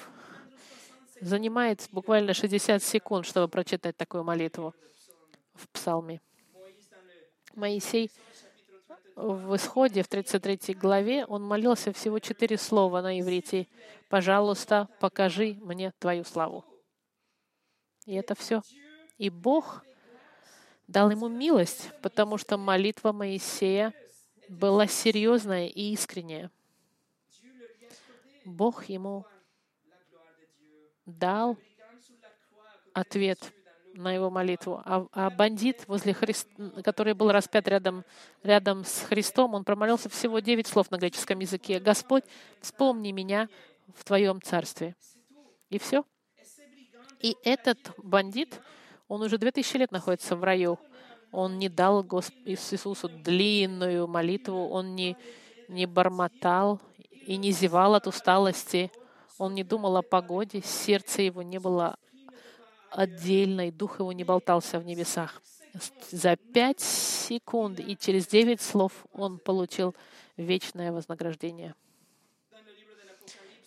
[1.20, 4.74] Занимает буквально 60 секунд, чтобы прочитать такую молитву
[5.54, 6.20] в псалме.
[7.54, 8.10] Моисей
[9.16, 13.68] в Исходе, в 33 главе, он молился всего четыре слова на иврите.
[14.08, 16.64] «Пожалуйста, покажи мне Твою славу».
[18.06, 18.62] И это все.
[19.18, 19.84] И Бог
[20.88, 23.94] дал ему милость, потому что молитва Моисея
[24.48, 26.50] была серьезная и искренняя.
[28.44, 29.24] Бог ему
[31.06, 31.56] дал
[32.92, 33.52] ответ
[33.94, 34.82] на его молитву.
[34.84, 36.48] А, а бандит, возле Христ...
[36.84, 38.04] который был распят рядом,
[38.42, 41.80] рядом с Христом, он промолился всего девять слов на греческом языке.
[41.80, 42.24] «Господь,
[42.60, 43.48] вспомни меня
[43.94, 44.94] в Твоем Царстве».
[45.70, 46.04] И все.
[47.20, 48.60] И этот бандит,
[49.08, 50.78] он уже две тысячи лет находится в раю.
[51.30, 52.34] Он не дал Госп...
[52.44, 55.16] Иисусу длинную молитву, он не,
[55.68, 56.80] не бормотал
[57.26, 58.90] и не зевал от усталости.
[59.38, 61.96] Он не думал о погоде, сердце его не было
[62.94, 65.42] отдельно, и дух его не болтался в небесах.
[66.10, 69.94] За пять секунд и через девять слов он получил
[70.36, 71.74] вечное вознаграждение.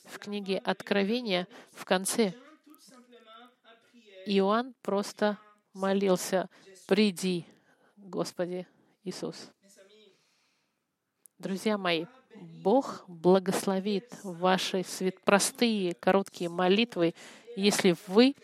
[0.05, 2.33] В книге Откровения в конце
[4.27, 5.37] Иоанн просто
[5.73, 6.49] молился,
[6.87, 7.45] «Приди,
[7.97, 8.67] Господи
[9.03, 9.49] Иисус».
[11.39, 14.85] Друзья мои, Бог благословит ваши
[15.23, 17.13] простые, короткие молитвы,
[17.55, 18.35] если вы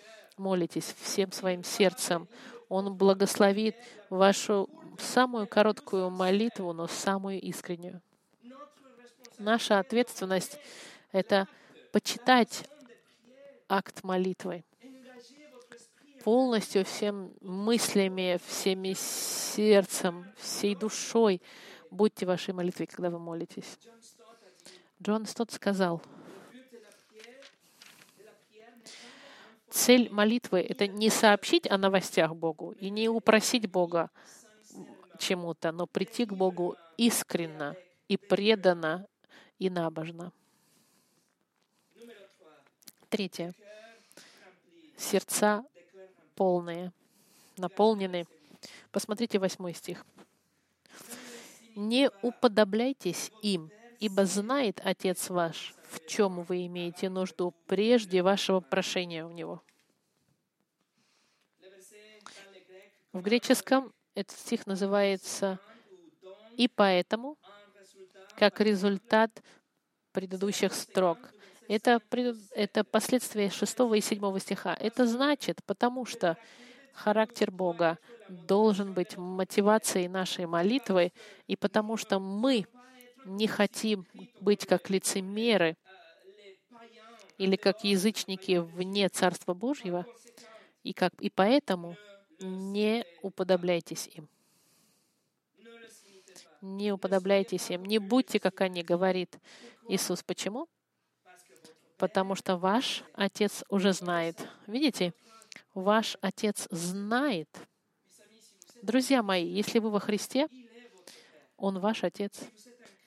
[0.42, 2.28] молитесь всем своим сердцем.
[2.68, 3.76] Он благословит
[4.10, 8.02] вашу самую короткую молитву, но самую искреннюю.
[9.38, 10.58] Наша ответственность—
[11.12, 11.48] это
[11.92, 12.68] почитать
[13.68, 14.64] акт молитвы
[16.24, 21.42] полностью всем мыслями, всеми сердцем, всей душой.
[21.90, 23.78] Будьте вашей молитвой, когда вы молитесь.
[25.02, 26.02] Джон Стот сказал,
[29.72, 34.12] Цель молитвы— это не сообщить о новостях Богу и не упросить Бога
[35.18, 37.78] чему-то, но прийти к Богу искренно
[38.10, 39.08] и преданно
[39.60, 40.34] и набожно.
[43.08, 43.54] Третье.
[44.98, 45.64] Сердца
[46.36, 46.92] полные,
[47.56, 48.28] наполнены.
[48.92, 50.06] Посмотрите восьмой стих.
[51.78, 59.26] «Не уподобляйтесь им, ибо знает Отец ваш, в чем вы имеете нужду прежде вашего прошения
[59.26, 59.62] у Него.
[63.12, 65.60] В греческом этот стих называется
[66.56, 67.38] «и поэтому»,
[68.38, 69.44] как результат
[70.14, 71.18] предыдущих строк.
[71.68, 72.02] Это,
[72.52, 74.74] это последствия 6 и 7 стиха.
[74.80, 76.38] Это значит, потому что
[76.94, 77.98] характер Бога
[78.30, 81.12] должен быть мотивацией нашей молитвы,
[81.48, 82.66] и потому что мы
[83.26, 84.06] не хотим
[84.40, 85.78] быть как лицемеры
[87.42, 90.06] или как язычники вне Царства Божьего,
[90.84, 91.98] и, как, и поэтому
[92.40, 94.30] не уподобляйтесь им.
[96.62, 99.40] Не уподобляйтесь им, не будьте, как они, говорит
[99.88, 100.22] Иисус.
[100.22, 100.68] Почему?
[101.98, 104.48] Потому что ваш Отец уже знает.
[104.68, 105.12] Видите?
[105.74, 107.50] Ваш Отец знает.
[108.84, 110.48] Друзья мои, если вы во Христе,
[111.58, 112.40] Он ваш Отец.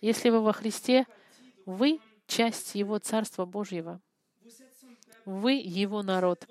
[0.01, 1.07] Если вы во Христе,
[1.67, 4.01] вы часть Его Царства Божьего.
[5.25, 6.47] Вы Его народ.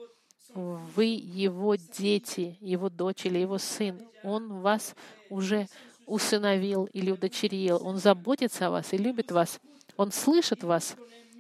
[0.54, 4.02] Вы Его дети, Его дочь или Его сын.
[4.24, 4.96] Он вас
[5.30, 5.68] уже
[6.06, 7.80] усыновил или удочерил.
[7.84, 9.60] Он заботится о вас и любит вас.
[9.98, 10.96] Он слышит вас.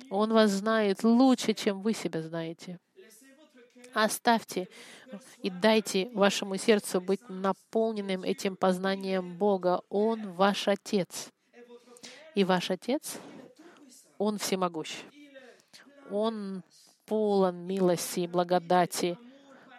[0.09, 2.79] Он вас знает лучше, чем вы себя знаете.
[3.93, 4.67] Оставьте
[5.43, 9.81] и дайте вашему сердцу быть наполненным этим познанием Бога.
[9.89, 11.29] Он ваш Отец.
[12.33, 13.19] И ваш Отец,
[14.17, 15.03] Он всемогущ.
[16.09, 16.63] Он
[17.05, 19.17] полон милости и благодати.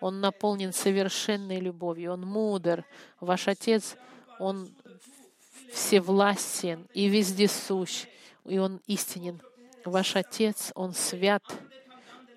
[0.00, 2.12] Он наполнен совершенной любовью.
[2.12, 2.84] Он мудр.
[3.20, 3.96] Ваш Отец,
[4.38, 4.68] Он
[5.72, 8.06] всевластен и вездесущ,
[8.44, 9.40] и Он истинен.
[9.84, 11.42] Ваш Отец, Он свят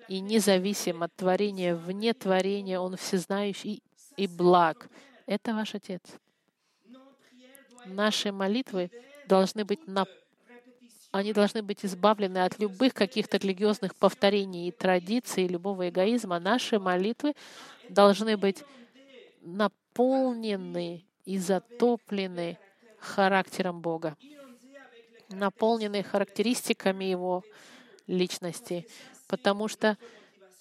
[0.08, 3.82] и независим от творения, вне творения, Он всезнающий
[4.16, 4.88] и благ.
[5.26, 6.02] Это ваш Отец.
[7.84, 8.90] Наши молитвы
[9.26, 10.06] должны быть на
[11.10, 16.38] они должны быть избавлены от любых каких-то религиозных повторений и традиций, и любого эгоизма.
[16.38, 17.34] Наши молитвы
[17.88, 18.62] должны быть
[19.40, 22.58] наполнены и затоплены
[22.98, 24.16] характером Бога,
[25.30, 27.42] наполнены характеристиками Его
[28.06, 28.86] личности,
[29.28, 29.96] потому что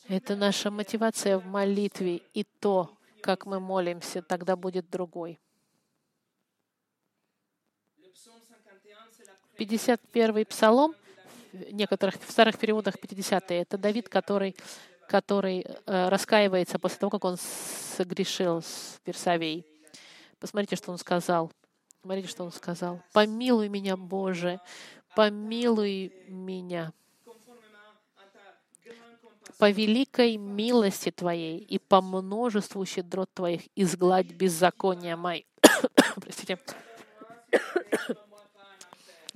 [0.08, 2.90] это наша мотивация в молитве, и то,
[3.22, 5.40] как мы молимся, тогда будет другой.
[9.58, 10.96] 51-й псалом,
[11.54, 14.56] в некоторых в старых переводах 50-й, это Давид, который,
[15.08, 19.66] который э, раскаивается после того, как он согрешил с Персавей.
[20.40, 21.52] Посмотрите, что он сказал.
[22.02, 23.02] Смотрите, что он сказал.
[23.12, 24.60] «Помилуй меня, Боже,
[25.16, 26.94] помилуй меня
[29.58, 35.44] по великой милости Твоей и по множеству щедрот Твоих изгладь беззакония мои».
[36.22, 36.60] Простите.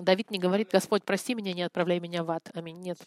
[0.02, 2.50] Давид не говорит, Господь, прости меня, не отправляй меня в ад.
[2.54, 2.80] Аминь.
[2.80, 3.00] Нет.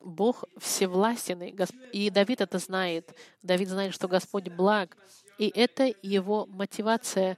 [0.00, 1.42] Бог всевластен,
[1.92, 3.12] и Давид это знает.
[3.42, 4.96] Давид знает, что Господь благ.
[5.36, 7.36] И это его мотивация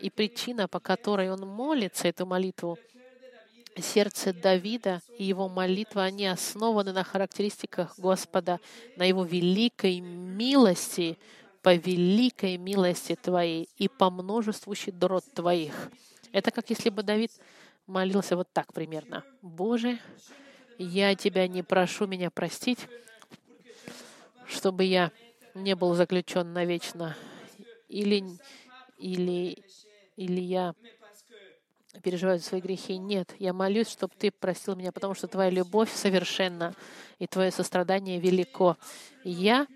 [0.00, 2.78] и причина, по которой он молится эту молитву.
[3.76, 8.58] Сердце Давида и его молитва, они основаны на характеристиках Господа,
[8.96, 11.18] на его великой милости,
[11.62, 15.90] по великой милости Твоей и по множеству щедрот Твоих.
[16.32, 17.32] Это как если бы Давид
[17.86, 19.24] молился вот так примерно.
[19.42, 19.98] «Боже,
[20.78, 22.86] я Тебя не прошу меня простить,
[24.46, 25.10] чтобы я
[25.54, 27.16] не был заключен навечно,
[27.88, 28.24] или,
[28.98, 29.64] или,
[30.16, 30.74] или я
[32.02, 32.96] переживаю свои грехи.
[32.96, 36.74] Нет, я молюсь, чтобы Ты простил меня, потому что Твоя любовь совершенна,
[37.18, 38.76] и Твое сострадание велико.
[39.24, 39.66] Я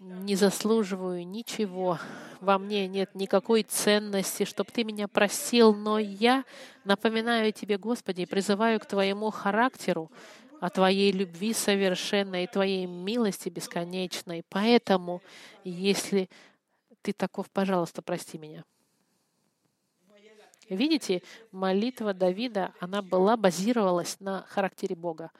[0.00, 1.98] не заслуживаю ничего.
[2.40, 6.44] Во мне нет никакой ценности, чтобы Ты меня просил, но я
[6.84, 10.10] напоминаю Тебе, Господи, и призываю к Твоему характеру,
[10.60, 14.44] о Твоей любви совершенной и Твоей милости бесконечной.
[14.48, 15.22] Поэтому,
[15.64, 16.28] если
[17.02, 18.64] Ты таков, пожалуйста, прости меня.
[20.68, 21.22] Видите,
[21.52, 25.30] молитва Давида, она была, базировалась на характере Бога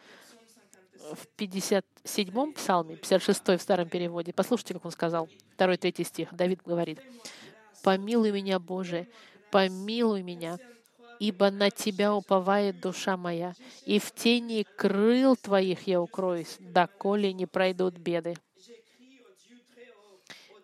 [1.14, 5.28] в 57-м псалме, 56 в старом переводе, послушайте, как он сказал,
[5.58, 7.00] 2-3 стих, Давид говорит,
[7.82, 9.06] «Помилуй меня, Боже,
[9.50, 10.58] помилуй меня,
[11.18, 13.54] ибо на Тебя уповает душа моя,
[13.84, 18.34] и в тени крыл Твоих я укроюсь, доколе не пройдут беды».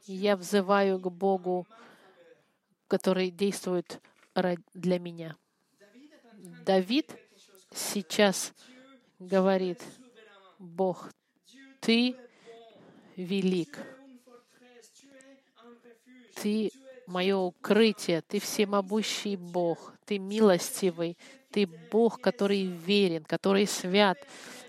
[0.05, 1.67] Я взываю к Богу,
[2.89, 4.01] который действует
[4.75, 5.37] для меня.
[6.67, 7.15] Давид
[7.73, 8.53] сейчас
[9.21, 9.81] говорит,
[10.63, 11.11] Бог,
[11.81, 12.15] Ты
[13.17, 13.79] велик.
[16.37, 16.71] Ты
[17.09, 21.19] мое укрытие, Ты всемогущий Бог, Ты милостивый,
[21.51, 24.19] Ты Бог, который верен, который свят.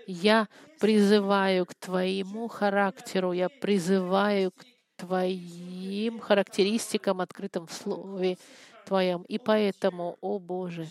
[0.08, 0.48] Я
[0.80, 4.64] призываю к Твоему характеру, я призываю к
[4.96, 8.36] Твоим характеристикам, открытым в Слове
[8.84, 9.22] Твоем.
[9.28, 10.88] И поэтому, о Боже,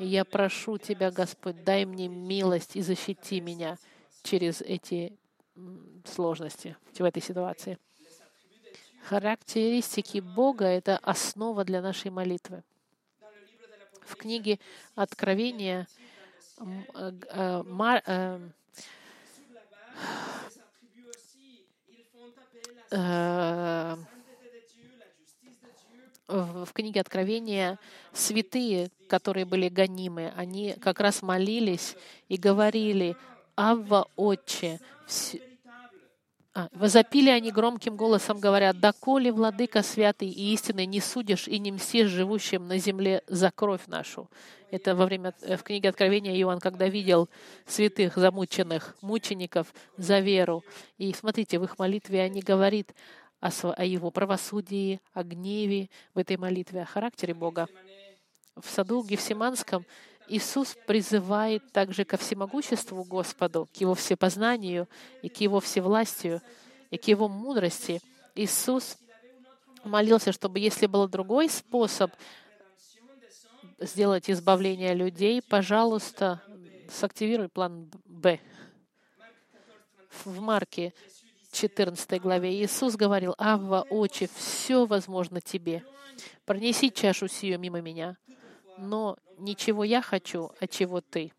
[0.00, 3.78] я прошу Тебя, Господь, дай мне милость и защити меня
[4.22, 5.16] через эти
[6.04, 7.78] сложности в этой ситуации.
[9.08, 12.62] Характеристики Бога— это основа для нашей молитвы.
[14.02, 14.58] В книге
[14.94, 15.86] Откровения
[16.58, 17.62] э, э,
[22.90, 24.12] э,
[26.28, 27.78] в книге Откровения
[28.12, 31.96] святые, которые были гонимы, они как раз молились
[32.28, 33.16] и говорили
[33.56, 34.80] Авва, Отче,
[36.54, 41.72] а, возопили они громким голосом, говоря, «Доколе, Владыка святый и истинный, не судишь и не
[41.72, 44.28] мстишь живущим на земле за кровь нашу».
[44.70, 47.30] Это во время, э, в книге Откровения Иоанн, когда видел
[47.66, 50.62] святых замученных, мучеников за веру.
[50.98, 52.94] И смотрите, в их молитве они говорят
[53.40, 57.66] о, о его правосудии, о гневе в этой молитве, о характере Бога.
[58.56, 59.86] В саду Гефсиманском
[60.28, 64.88] Иисус призывает также ко всемогуществу Господу, к Его всепознанию
[65.22, 66.40] и к Его всевластию,
[66.90, 68.00] и к Его мудрости.
[68.34, 68.96] Иисус
[69.84, 72.12] молился, чтобы если был другой способ
[73.78, 76.40] сделать избавление людей, пожалуйста,
[76.88, 78.40] сактивируй план Б.
[80.24, 80.94] В Марке
[81.52, 85.84] 14 главе Иисус говорил, «Авва, очи, все возможно тебе.
[86.44, 88.16] Пронеси чашу сию мимо меня,
[88.78, 91.32] но ничего я хочу, а чего ты.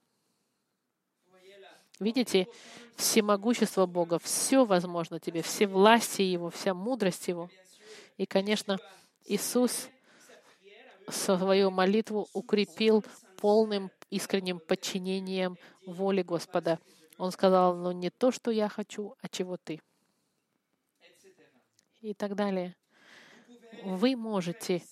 [2.00, 2.48] Видите,
[2.96, 7.50] всемогущество Бога, все возможно тебе, все власти Его, вся мудрость Его.
[8.18, 8.78] И, конечно,
[9.26, 9.90] Иисус
[11.08, 13.04] свою молитву укрепил
[13.38, 16.80] полным искренним подчинением воле Господа.
[17.18, 19.82] Он сказал, но не то, что я хочу, а чего ты.
[22.02, 22.76] И так далее.
[23.84, 24.84] Вы можете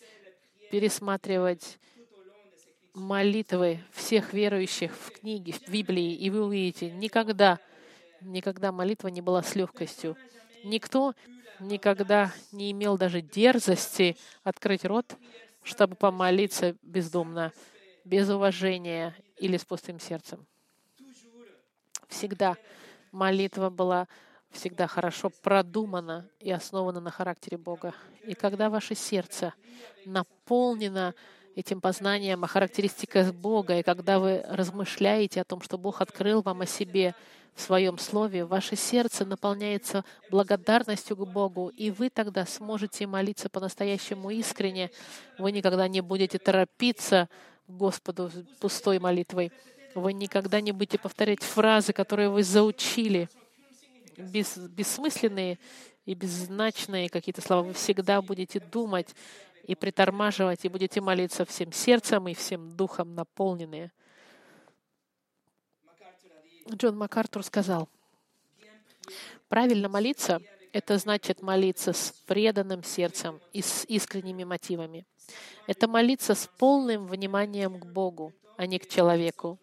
[0.70, 1.78] пересматривать
[2.94, 7.60] молитвы всех верующих в книге, в Библии, и вы увидите, никогда,
[8.22, 10.18] никогда молитва не была с легкостью.
[10.64, 11.14] Никто
[11.60, 15.18] никогда не имел даже дерзости открыть рот
[15.64, 17.54] чтобы помолиться бездумно,
[18.04, 20.46] без уважения или с пустым сердцем.
[22.08, 22.58] Всегда
[23.12, 24.08] молитва была
[24.50, 27.94] всегда хорошо продумана и основана на характере Бога.
[28.24, 29.54] И когда ваше сердце
[30.06, 31.16] наполнено
[31.56, 36.62] этим познанием о характеристиках Бога, и когда вы размышляете о том, что Бог открыл вам
[36.62, 37.14] о себе
[37.54, 44.30] в своем слове, ваше сердце наполняется благодарностью к Богу, и вы тогда сможете молиться по-настоящему
[44.30, 44.90] искренне.
[45.38, 47.28] Вы никогда не будете торопиться
[47.68, 49.52] к Господу пустой молитвой.
[49.94, 53.30] Вы никогда не будете повторять фразы, которые вы заучили,
[54.18, 55.60] бес, бессмысленные
[56.06, 57.64] и беззначные какие-то слова.
[57.64, 59.14] Вы всегда будете думать
[59.64, 63.92] и притормаживать, и будете молиться всем сердцем и всем духом наполненные.
[66.70, 67.90] Джон МакАртур сказал,
[69.50, 70.42] правильно молиться—
[70.74, 75.06] это значит молиться с преданным сердцем и с искренними мотивами.
[75.68, 79.60] Это молиться с полным вниманием к Богу, а не к человеку.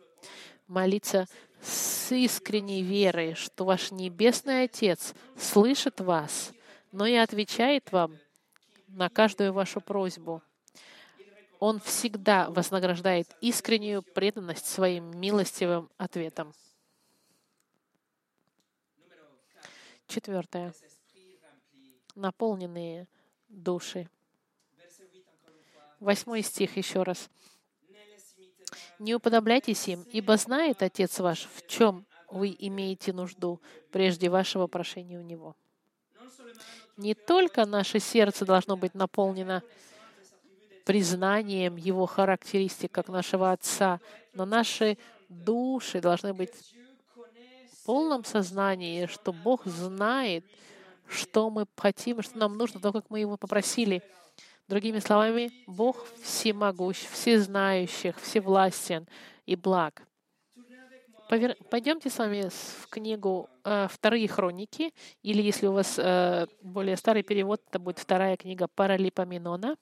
[0.66, 1.26] Молиться
[1.62, 6.52] с искренней верой, что ваш Небесный Отец слышит вас,
[6.92, 8.18] но и отвечает вам
[8.88, 10.42] на каждую вашу просьбу.
[11.60, 16.52] Он всегда вознаграждает искреннюю преданность своим милостивым ответам.
[20.06, 20.72] Четвертое.
[22.14, 23.06] Наполненные
[23.48, 24.08] души.
[26.00, 27.28] Восьмой стих еще раз.
[28.98, 33.60] «Не уподобляйтесь им, ибо знает Отец ваш, в чем вы имеете нужду
[33.92, 35.56] прежде вашего прошения у Него».
[36.96, 39.62] Не только наше сердце должно быть наполнено
[40.84, 44.00] признанием Его характеристик, как нашего Отца,
[44.34, 44.98] но наши
[45.28, 46.54] души должны быть
[47.72, 50.44] в полном сознании, что Бог знает,
[51.06, 54.02] что мы хотим, что нам нужно, то, как мы Его попросили.
[54.66, 59.06] Другими словами, Бог всемогущ, всезнающих, всевластен
[59.46, 60.07] и благ.
[61.28, 67.22] Пойдемте с вами в книгу э, «Вторые хроники», или если у вас э, более старый
[67.22, 69.76] перевод, это будет вторая книга Паралипоменона,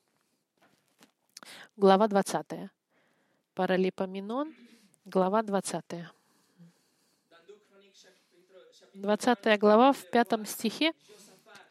[1.76, 2.46] глава 20.
[3.54, 4.56] Паралипоменон,
[5.04, 5.84] глава 20.
[8.94, 10.92] 20 глава в пятом стихе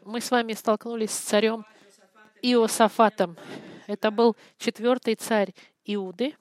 [0.05, 1.65] мы с вами столкнулись с царем
[2.41, 3.35] Иосафатом.
[3.87, 5.53] Это был четвертый царь
[5.83, 6.33] Иуды,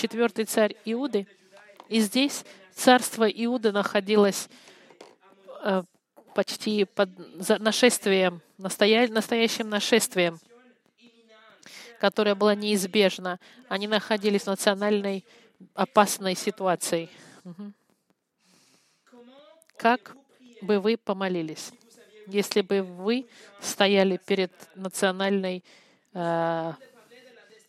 [0.00, 1.26] четвертый царь Иуды.
[1.88, 2.44] И здесь
[2.74, 4.48] царство Иуды находилось
[5.62, 5.82] э,
[6.34, 7.10] почти под
[7.60, 10.40] нашествием, настоящим нашествием,
[12.00, 13.38] которое было неизбежно.
[13.68, 15.26] Они находились в национальной
[15.74, 17.10] опасной ситуации.
[19.76, 20.16] Как
[20.62, 21.72] бы вы помолились,
[22.26, 23.26] если бы вы
[23.60, 25.62] стояли перед национальной
[26.14, 26.72] э,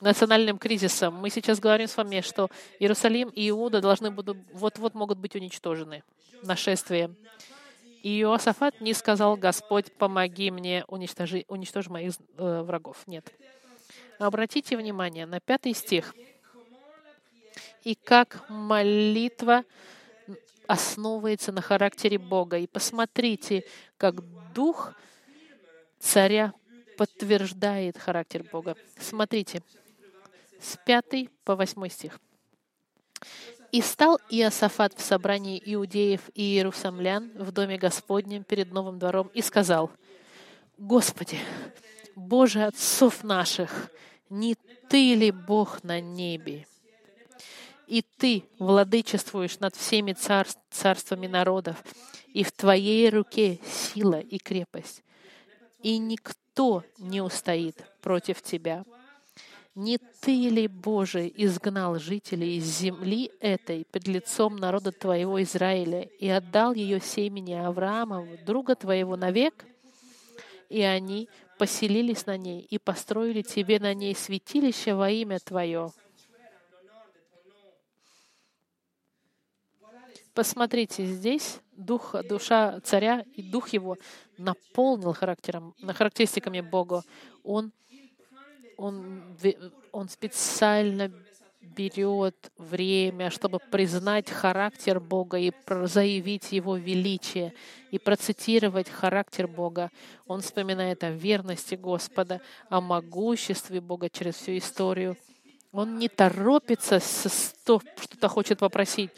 [0.01, 1.15] национальным кризисом.
[1.15, 2.49] Мы сейчас говорим с вами, что
[2.79, 6.03] Иерусалим и Иуда должны будут, вот-вот могут быть уничтожены
[6.43, 7.15] нашествием.
[8.01, 12.97] И Иосафат не сказал, Господь, помоги мне, уничтожи, уничтожь моих э, врагов.
[13.05, 13.31] Нет.
[14.17, 16.15] Обратите внимание на пятый стих.
[17.83, 19.63] И как молитва
[20.65, 22.57] основывается на характере Бога.
[22.57, 23.65] И посмотрите,
[23.97, 24.21] как
[24.53, 24.93] дух
[25.99, 26.53] царя
[26.97, 28.75] подтверждает характер Бога.
[28.99, 29.61] Смотрите,
[30.61, 32.19] с 5 по 8 стих.
[33.71, 39.41] «И стал Иосафат в собрании иудеев и иерусалимлян в доме Господнем перед новым двором и
[39.41, 39.91] сказал,
[40.77, 41.37] «Господи,
[42.15, 43.91] Боже отцов наших,
[44.29, 44.55] не
[44.89, 46.67] Ты ли Бог на небе?
[47.87, 51.83] И Ты владычествуешь над всеми цар царствами народов,
[52.27, 55.03] и в Твоей руке сила и крепость,
[55.81, 58.85] и никто не устоит против Тебя.
[59.75, 66.27] Не ты ли, Боже, изгнал жителей из земли этой пред лицом народа Твоего Израиля и
[66.27, 69.65] отдал ее семени Авраамову, друга Твоего, навек?
[70.67, 75.91] И они поселились на ней и построили Тебе на ней святилище во имя Твое.
[80.33, 83.97] Посмотрите, здесь дух, душа царя и дух его
[84.37, 87.03] наполнил характером, характеристиками Бога.
[87.43, 87.71] Он
[88.81, 89.23] он,
[89.91, 91.11] он специально
[91.61, 95.53] берет время, чтобы признать характер Бога и
[95.85, 97.53] заявить Его величие,
[97.91, 99.89] и процитировать характер Бога.
[100.27, 105.17] Он вспоминает о верности Господа, о могуществе Бога через всю историю.
[105.71, 109.11] Он не торопится что-то хочет попросить,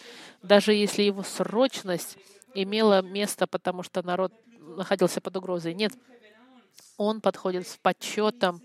[0.43, 2.17] даже если его срочность
[2.53, 5.73] имела место, потому что народ находился под угрозой.
[5.73, 5.93] Нет,
[6.97, 8.61] Он подходит с почетом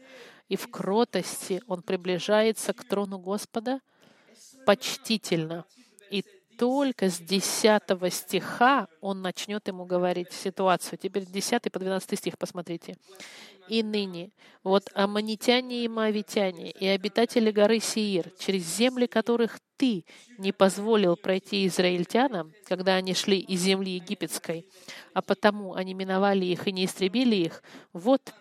[0.49, 1.63] и в кротости.
[1.67, 3.81] Он приближается к трону Господа
[4.67, 5.65] почтительно.
[6.11, 6.25] И
[6.59, 7.83] только с 10
[8.13, 10.99] стиха он начнет ему говорить ситуацию.
[10.99, 12.97] Теперь 10 по 12 стих посмотрите.
[13.69, 14.31] «И ныне,
[14.65, 20.07] вот аммонитяне и моавитяне, и обитатели горы Сиир, через земли которых ты
[20.39, 24.67] не позволил пройти израильтянам, когда они шли из земли египетской,
[25.13, 28.33] а потому они миновали их и не истребили их, вот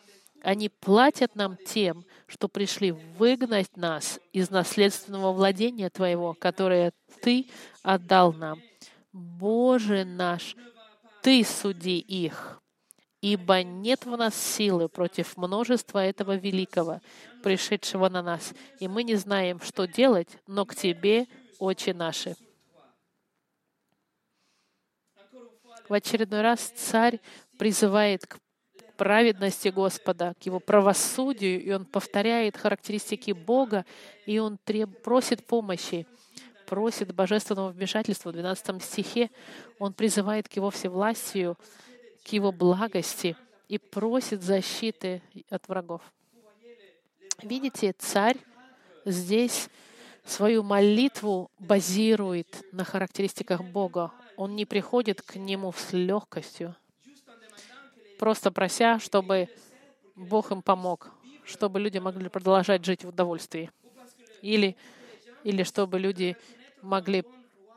[0.42, 7.48] они платят нам тем, что пришли выгнать нас из наследственного владения Твоего, которое Ты
[7.84, 8.62] отдал нам.
[9.12, 10.56] Боже наш,
[11.22, 12.62] Ты суди их,
[13.22, 17.02] ибо нет в нас силы против множества этого великого,
[17.44, 21.28] пришедшего на нас, и мы не знаем, что делать, но к Тебе,
[21.60, 22.36] очи наши.
[25.90, 27.20] В очередной раз царь
[27.58, 28.40] призывает к
[28.98, 33.86] праведности Господа, к Его правосудию, и он повторяет характеристики Бога,
[34.26, 35.02] и он треб...
[35.02, 36.06] просит помощи,
[36.66, 38.30] просит божественного вмешательства.
[38.30, 39.30] В 12 стихе
[39.80, 41.58] он призывает к Его всевластию,
[42.26, 43.38] к Его благости
[43.70, 46.02] и просит защиты от врагов.
[47.41, 48.38] Видите, царь
[49.06, 49.70] здесь
[50.26, 54.12] свою молитву базирует на характеристиках Бога.
[54.36, 56.76] Он не приходит к Нему с легкостью,
[58.18, 59.49] просто прося, чтобы
[60.15, 61.11] Бог им помог,
[61.45, 63.72] чтобы люди могли продолжать жить в удовольствии.
[64.41, 64.76] Или,
[65.43, 66.36] или чтобы люди
[66.82, 67.24] могли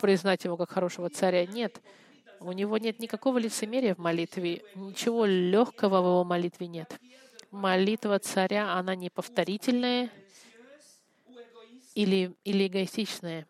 [0.01, 1.47] признать его как хорошего царя.
[1.47, 1.81] Нет,
[2.41, 6.99] у него нет никакого лицемерия в молитве, ничего легкого в его молитве нет.
[7.51, 10.11] Молитва царя, она не повторительная
[11.95, 13.47] или, или эгоистичная.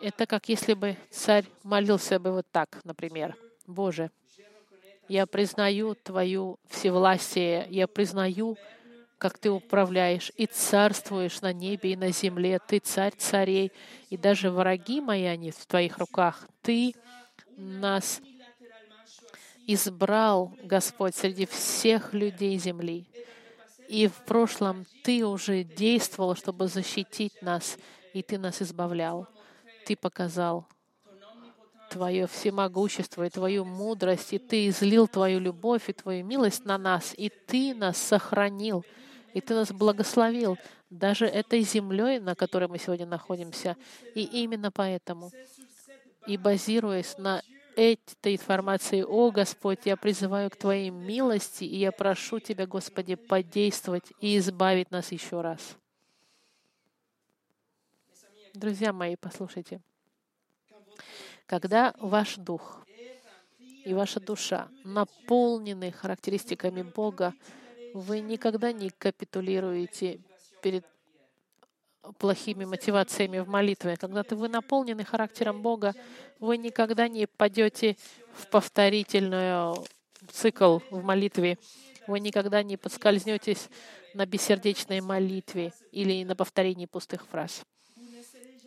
[0.00, 3.36] Это как если бы царь молился бы вот так, например.
[3.66, 4.10] «Боже,
[5.08, 8.56] я признаю Твою всевластие, я признаю,
[9.18, 12.60] как Ты управляешь и царствуешь на небе и на земле.
[12.66, 13.72] Ты царь царей,
[14.10, 16.46] и даже враги мои, они в Твоих руках.
[16.62, 16.94] Ты
[17.56, 18.20] нас
[19.66, 23.06] избрал, Господь, среди всех людей земли.
[23.88, 27.78] И в прошлом Ты уже действовал, чтобы защитить нас,
[28.12, 29.26] и Ты нас избавлял.
[29.86, 30.66] Ты показал
[31.88, 37.14] Твое всемогущество и Твою мудрость, и Ты излил Твою любовь и Твою милость на нас,
[37.16, 38.84] и Ты нас сохранил,
[39.34, 40.58] и Ты нас благословил
[40.90, 43.76] даже этой землей, на которой мы сегодня находимся.
[44.14, 45.30] И именно поэтому,
[46.26, 47.42] и базируясь на
[47.76, 54.12] этой информации, о Господь, я призываю к Твоей милости, и я прошу Тебя, Господи, подействовать
[54.20, 55.76] и избавить нас еще раз.
[58.54, 59.80] Друзья мои, послушайте.
[61.48, 62.86] Когда ваш дух
[63.86, 67.32] и ваша душа наполнены характеристиками Бога,
[67.94, 70.20] вы никогда не капитулируете
[70.62, 70.84] перед
[72.18, 73.96] плохими мотивациями в молитве.
[73.96, 75.94] Когда ты вы наполнены характером Бога,
[76.38, 77.96] вы никогда не пойдете
[78.34, 79.86] в повторительную
[80.30, 81.58] цикл в молитве.
[82.06, 83.70] Вы никогда не подскользнетесь
[84.12, 87.62] на бессердечной молитве или на повторении пустых фраз.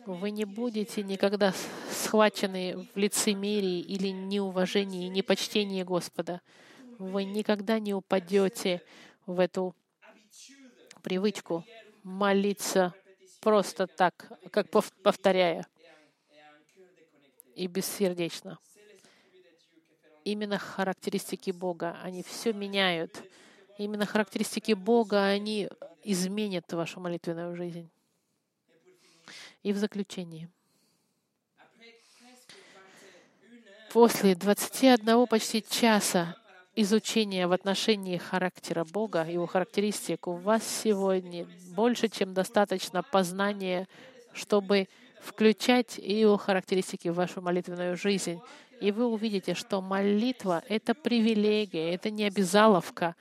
[0.06, 1.54] Вы не будете никогда
[1.90, 6.40] схвачены в лицемерии или неуважении, непочтении Господа.
[6.98, 8.82] Вы никогда не упадете
[9.26, 9.74] в эту
[11.02, 11.64] привычку
[12.02, 12.94] молиться
[13.40, 15.66] просто так, как повторяя
[17.54, 18.58] и бессердечно.
[20.24, 23.22] Именно характеристики Бога, они все меняют.
[23.78, 25.68] Именно характеристики Бога, они
[26.04, 27.90] изменят вашу молитвенную жизнь.
[29.62, 30.48] И в заключение.
[33.92, 36.36] После 21 почти часа
[36.74, 43.86] изучения в отношении характера Бога, его характеристик, у вас сегодня больше, чем достаточно познания,
[44.32, 44.88] чтобы
[45.20, 48.40] включать его характеристики в вашу молитвенную жизнь.
[48.80, 53.14] И вы увидите, что молитва— это привилегия, это не обязаловка,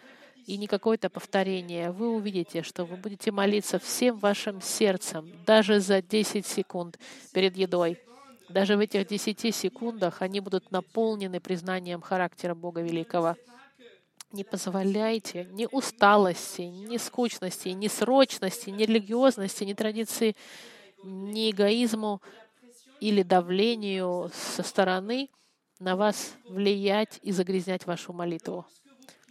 [0.45, 6.01] и не какое-то повторение, вы увидите, что вы будете молиться всем вашим сердцем, даже за
[6.01, 6.99] 10 секунд
[7.33, 7.99] перед едой.
[8.49, 13.35] Даже в этих 10 секундах они будут наполнены признанием характера Бога Великого.
[14.31, 20.35] Не позволяйте ни усталости, ни скучности, ни срочности, ни религиозности, ни традиции,
[21.03, 22.21] ни эгоизму
[22.99, 25.29] или давлению со стороны
[25.79, 28.65] на вас влиять и загрязнять вашу молитву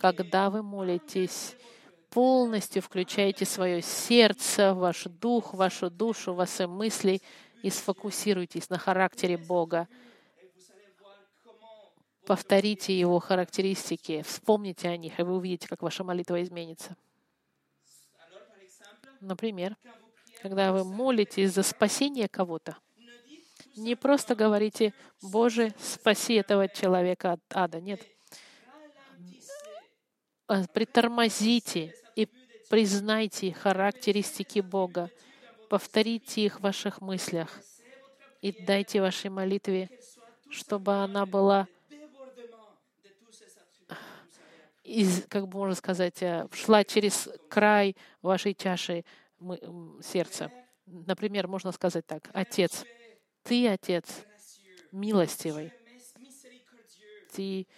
[0.01, 1.55] когда вы молитесь,
[2.09, 7.20] полностью включайте свое сердце, ваш дух, вашу душу, ваши мысли
[7.62, 9.86] и сфокусируйтесь на характере Бога.
[12.24, 16.96] Повторите Его характеристики, вспомните о них, и вы увидите, как ваша молитва изменится.
[19.20, 19.76] Например,
[20.40, 22.78] когда вы молитесь за спасение кого-то,
[23.76, 27.80] не просто говорите, Боже, спаси этого человека от ада.
[27.80, 28.01] Нет.
[30.51, 32.26] А притормозите и
[32.68, 35.09] признайте характеристики Бога.
[35.68, 37.61] Повторите их в ваших мыслях
[38.42, 39.88] и дайте вашей молитве,
[40.51, 41.68] чтобы она была
[44.82, 49.05] из, как бы можно сказать, э, шла через край вашей чаши
[50.03, 50.51] сердца.
[50.84, 52.84] Например, можно сказать так, Отец,
[53.44, 54.24] Ты, Отец,
[54.90, 55.72] милостивый,
[57.32, 57.68] Ты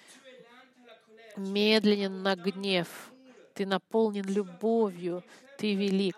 [1.37, 2.89] медленен на гнев,
[3.55, 5.23] Ты наполнен любовью,
[5.59, 6.17] Ты велик.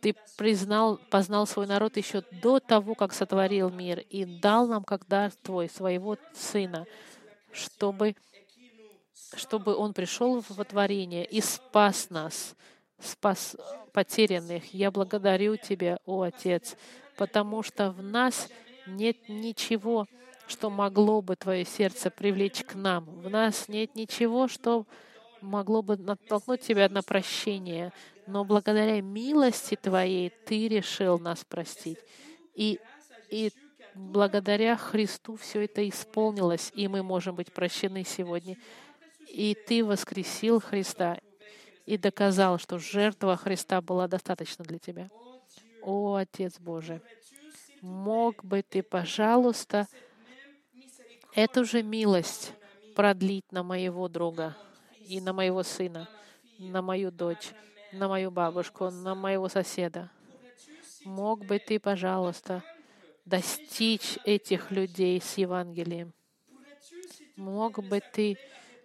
[0.00, 5.06] Ты признал, познал свой народ еще до того, как сотворил мир, и дал нам, как
[5.08, 6.86] дар Твой, своего Сына,
[7.52, 8.14] чтобы
[9.34, 12.54] чтобы Он пришел в творение и спас нас,
[12.98, 13.56] спас
[13.92, 14.72] потерянных.
[14.72, 16.76] Я благодарю Тебя, о Отец,
[17.16, 18.48] потому что в нас
[18.86, 20.06] нет ничего,
[20.48, 23.04] что могло бы Твое сердце привлечь к нам.
[23.04, 24.86] В нас нет ничего, что
[25.40, 27.92] могло бы натолкнуть Тебя на прощение.
[28.26, 31.98] Но благодаря милости Твоей Ты решил нас простить.
[32.54, 32.80] И,
[33.30, 33.52] и
[33.94, 38.56] благодаря Христу все это исполнилось, и мы можем быть прощены сегодня
[39.28, 41.18] и ты воскресил Христа
[41.86, 45.10] и доказал, что жертва Христа была достаточно для тебя.
[45.82, 47.00] О, Отец Божий,
[47.80, 49.86] мог бы ты, пожалуйста,
[51.34, 52.52] эту же милость
[52.94, 54.56] продлить на моего друга
[55.06, 56.08] и на моего сына,
[56.58, 57.52] на мою дочь,
[57.92, 60.10] на мою бабушку, на моего соседа.
[61.04, 62.62] Мог бы ты, пожалуйста,
[63.24, 66.12] достичь этих людей с Евангелием.
[67.36, 68.36] Мог бы ты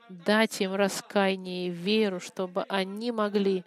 [0.09, 3.63] дать им раскаяние и веру, чтобы они могли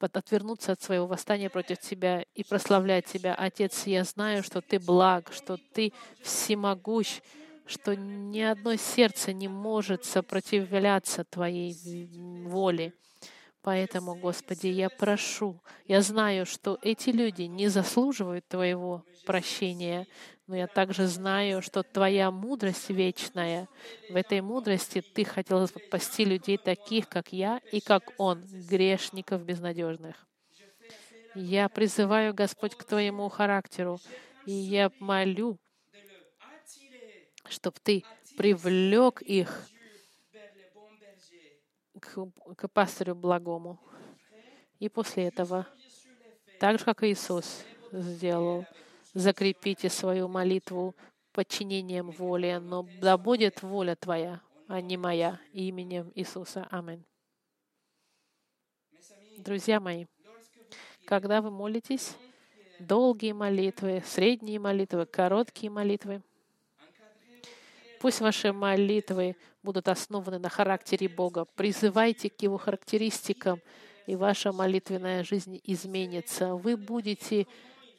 [0.00, 3.34] отвернуться от своего восстания против Тебя и прославлять Тебя.
[3.34, 7.20] Отец, я знаю, что Ты благ, что Ты всемогущ,
[7.68, 11.76] что ни одно сердце не может сопротивляться Твоей
[12.46, 12.94] воле.
[13.62, 20.06] Поэтому, Господи, я прошу, я знаю, что эти люди не заслуживают Твоего прощения,
[20.46, 23.68] но я также знаю, что Твоя мудрость вечная.
[24.08, 30.26] В этой мудрости Ты хотел спасти людей таких, как я и как Он, грешников безнадежных.
[31.34, 34.00] Я призываю, Господь, к Твоему характеру,
[34.46, 35.58] и я молю,
[37.50, 38.04] чтобы Ты
[38.36, 39.68] привлек их
[42.00, 42.26] к,
[42.56, 43.78] к пастырю благому.
[44.78, 45.66] И после этого,
[46.60, 48.64] так же, как Иисус сделал,
[49.14, 50.94] закрепите свою молитву
[51.32, 56.66] подчинением воле, но да будет воля Твоя, а не моя, именем Иисуса.
[56.70, 57.04] Аминь.
[59.38, 60.06] Друзья мои,
[61.04, 62.16] когда вы молитесь,
[62.78, 66.22] долгие молитвы, средние молитвы, короткие молитвы,
[68.00, 71.44] пусть ваши молитвы будут основаны на характере Бога.
[71.44, 73.60] Призывайте к Его характеристикам,
[74.06, 76.54] и ваша молитвенная жизнь изменится.
[76.54, 77.46] Вы будете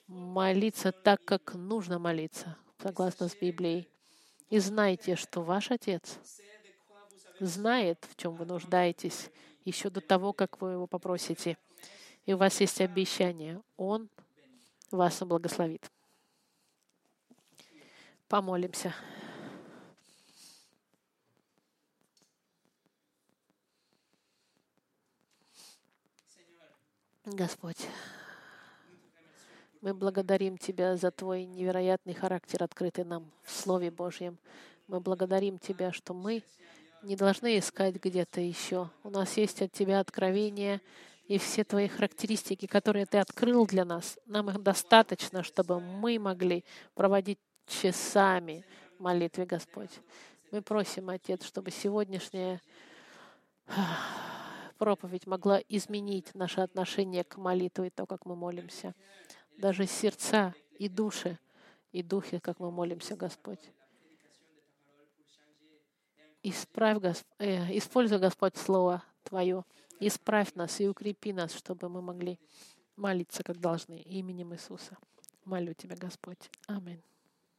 [0.07, 3.87] молиться так, как нужно молиться, согласно с Библией.
[4.49, 6.17] И знайте, что ваш Отец
[7.39, 9.29] знает, в чем вы нуждаетесь,
[9.65, 11.57] еще до того, как вы его попросите.
[12.25, 13.61] И у вас есть обещание.
[13.77, 14.09] Он
[14.91, 15.91] вас благословит.
[18.27, 18.93] Помолимся.
[27.35, 27.87] Господь,
[29.81, 34.37] мы благодарим Тебя за Твой невероятный характер, открытый нам в Слове Божьем.
[34.87, 36.43] Мы благодарим Тебя, что мы
[37.03, 38.89] не должны искать где-то еще.
[39.03, 40.81] У нас есть от Тебя откровения
[41.27, 44.17] и все Твои характеристики, которые Ты открыл для нас.
[44.25, 46.65] Нам их достаточно, чтобы мы могли
[46.95, 48.65] проводить часами
[48.97, 49.91] молитве, Господь.
[50.51, 52.59] Мы просим, Отец, чтобы сегодняшняя
[54.79, 58.95] проповедь могла изменить наше отношение к молитве и то, как мы молимся
[59.59, 61.37] даже сердца и души,
[61.91, 63.59] и духи, как мы молимся, Господь.
[66.41, 67.27] Исправь, Госп...
[67.37, 69.65] э, используй, Господь, Слово Твое.
[69.99, 72.39] Исправь нас и укрепи нас, чтобы мы могли
[72.95, 74.97] молиться, как должны, именем Иисуса.
[75.43, 76.49] Молю Тебя, Господь.
[76.67, 77.03] Аминь.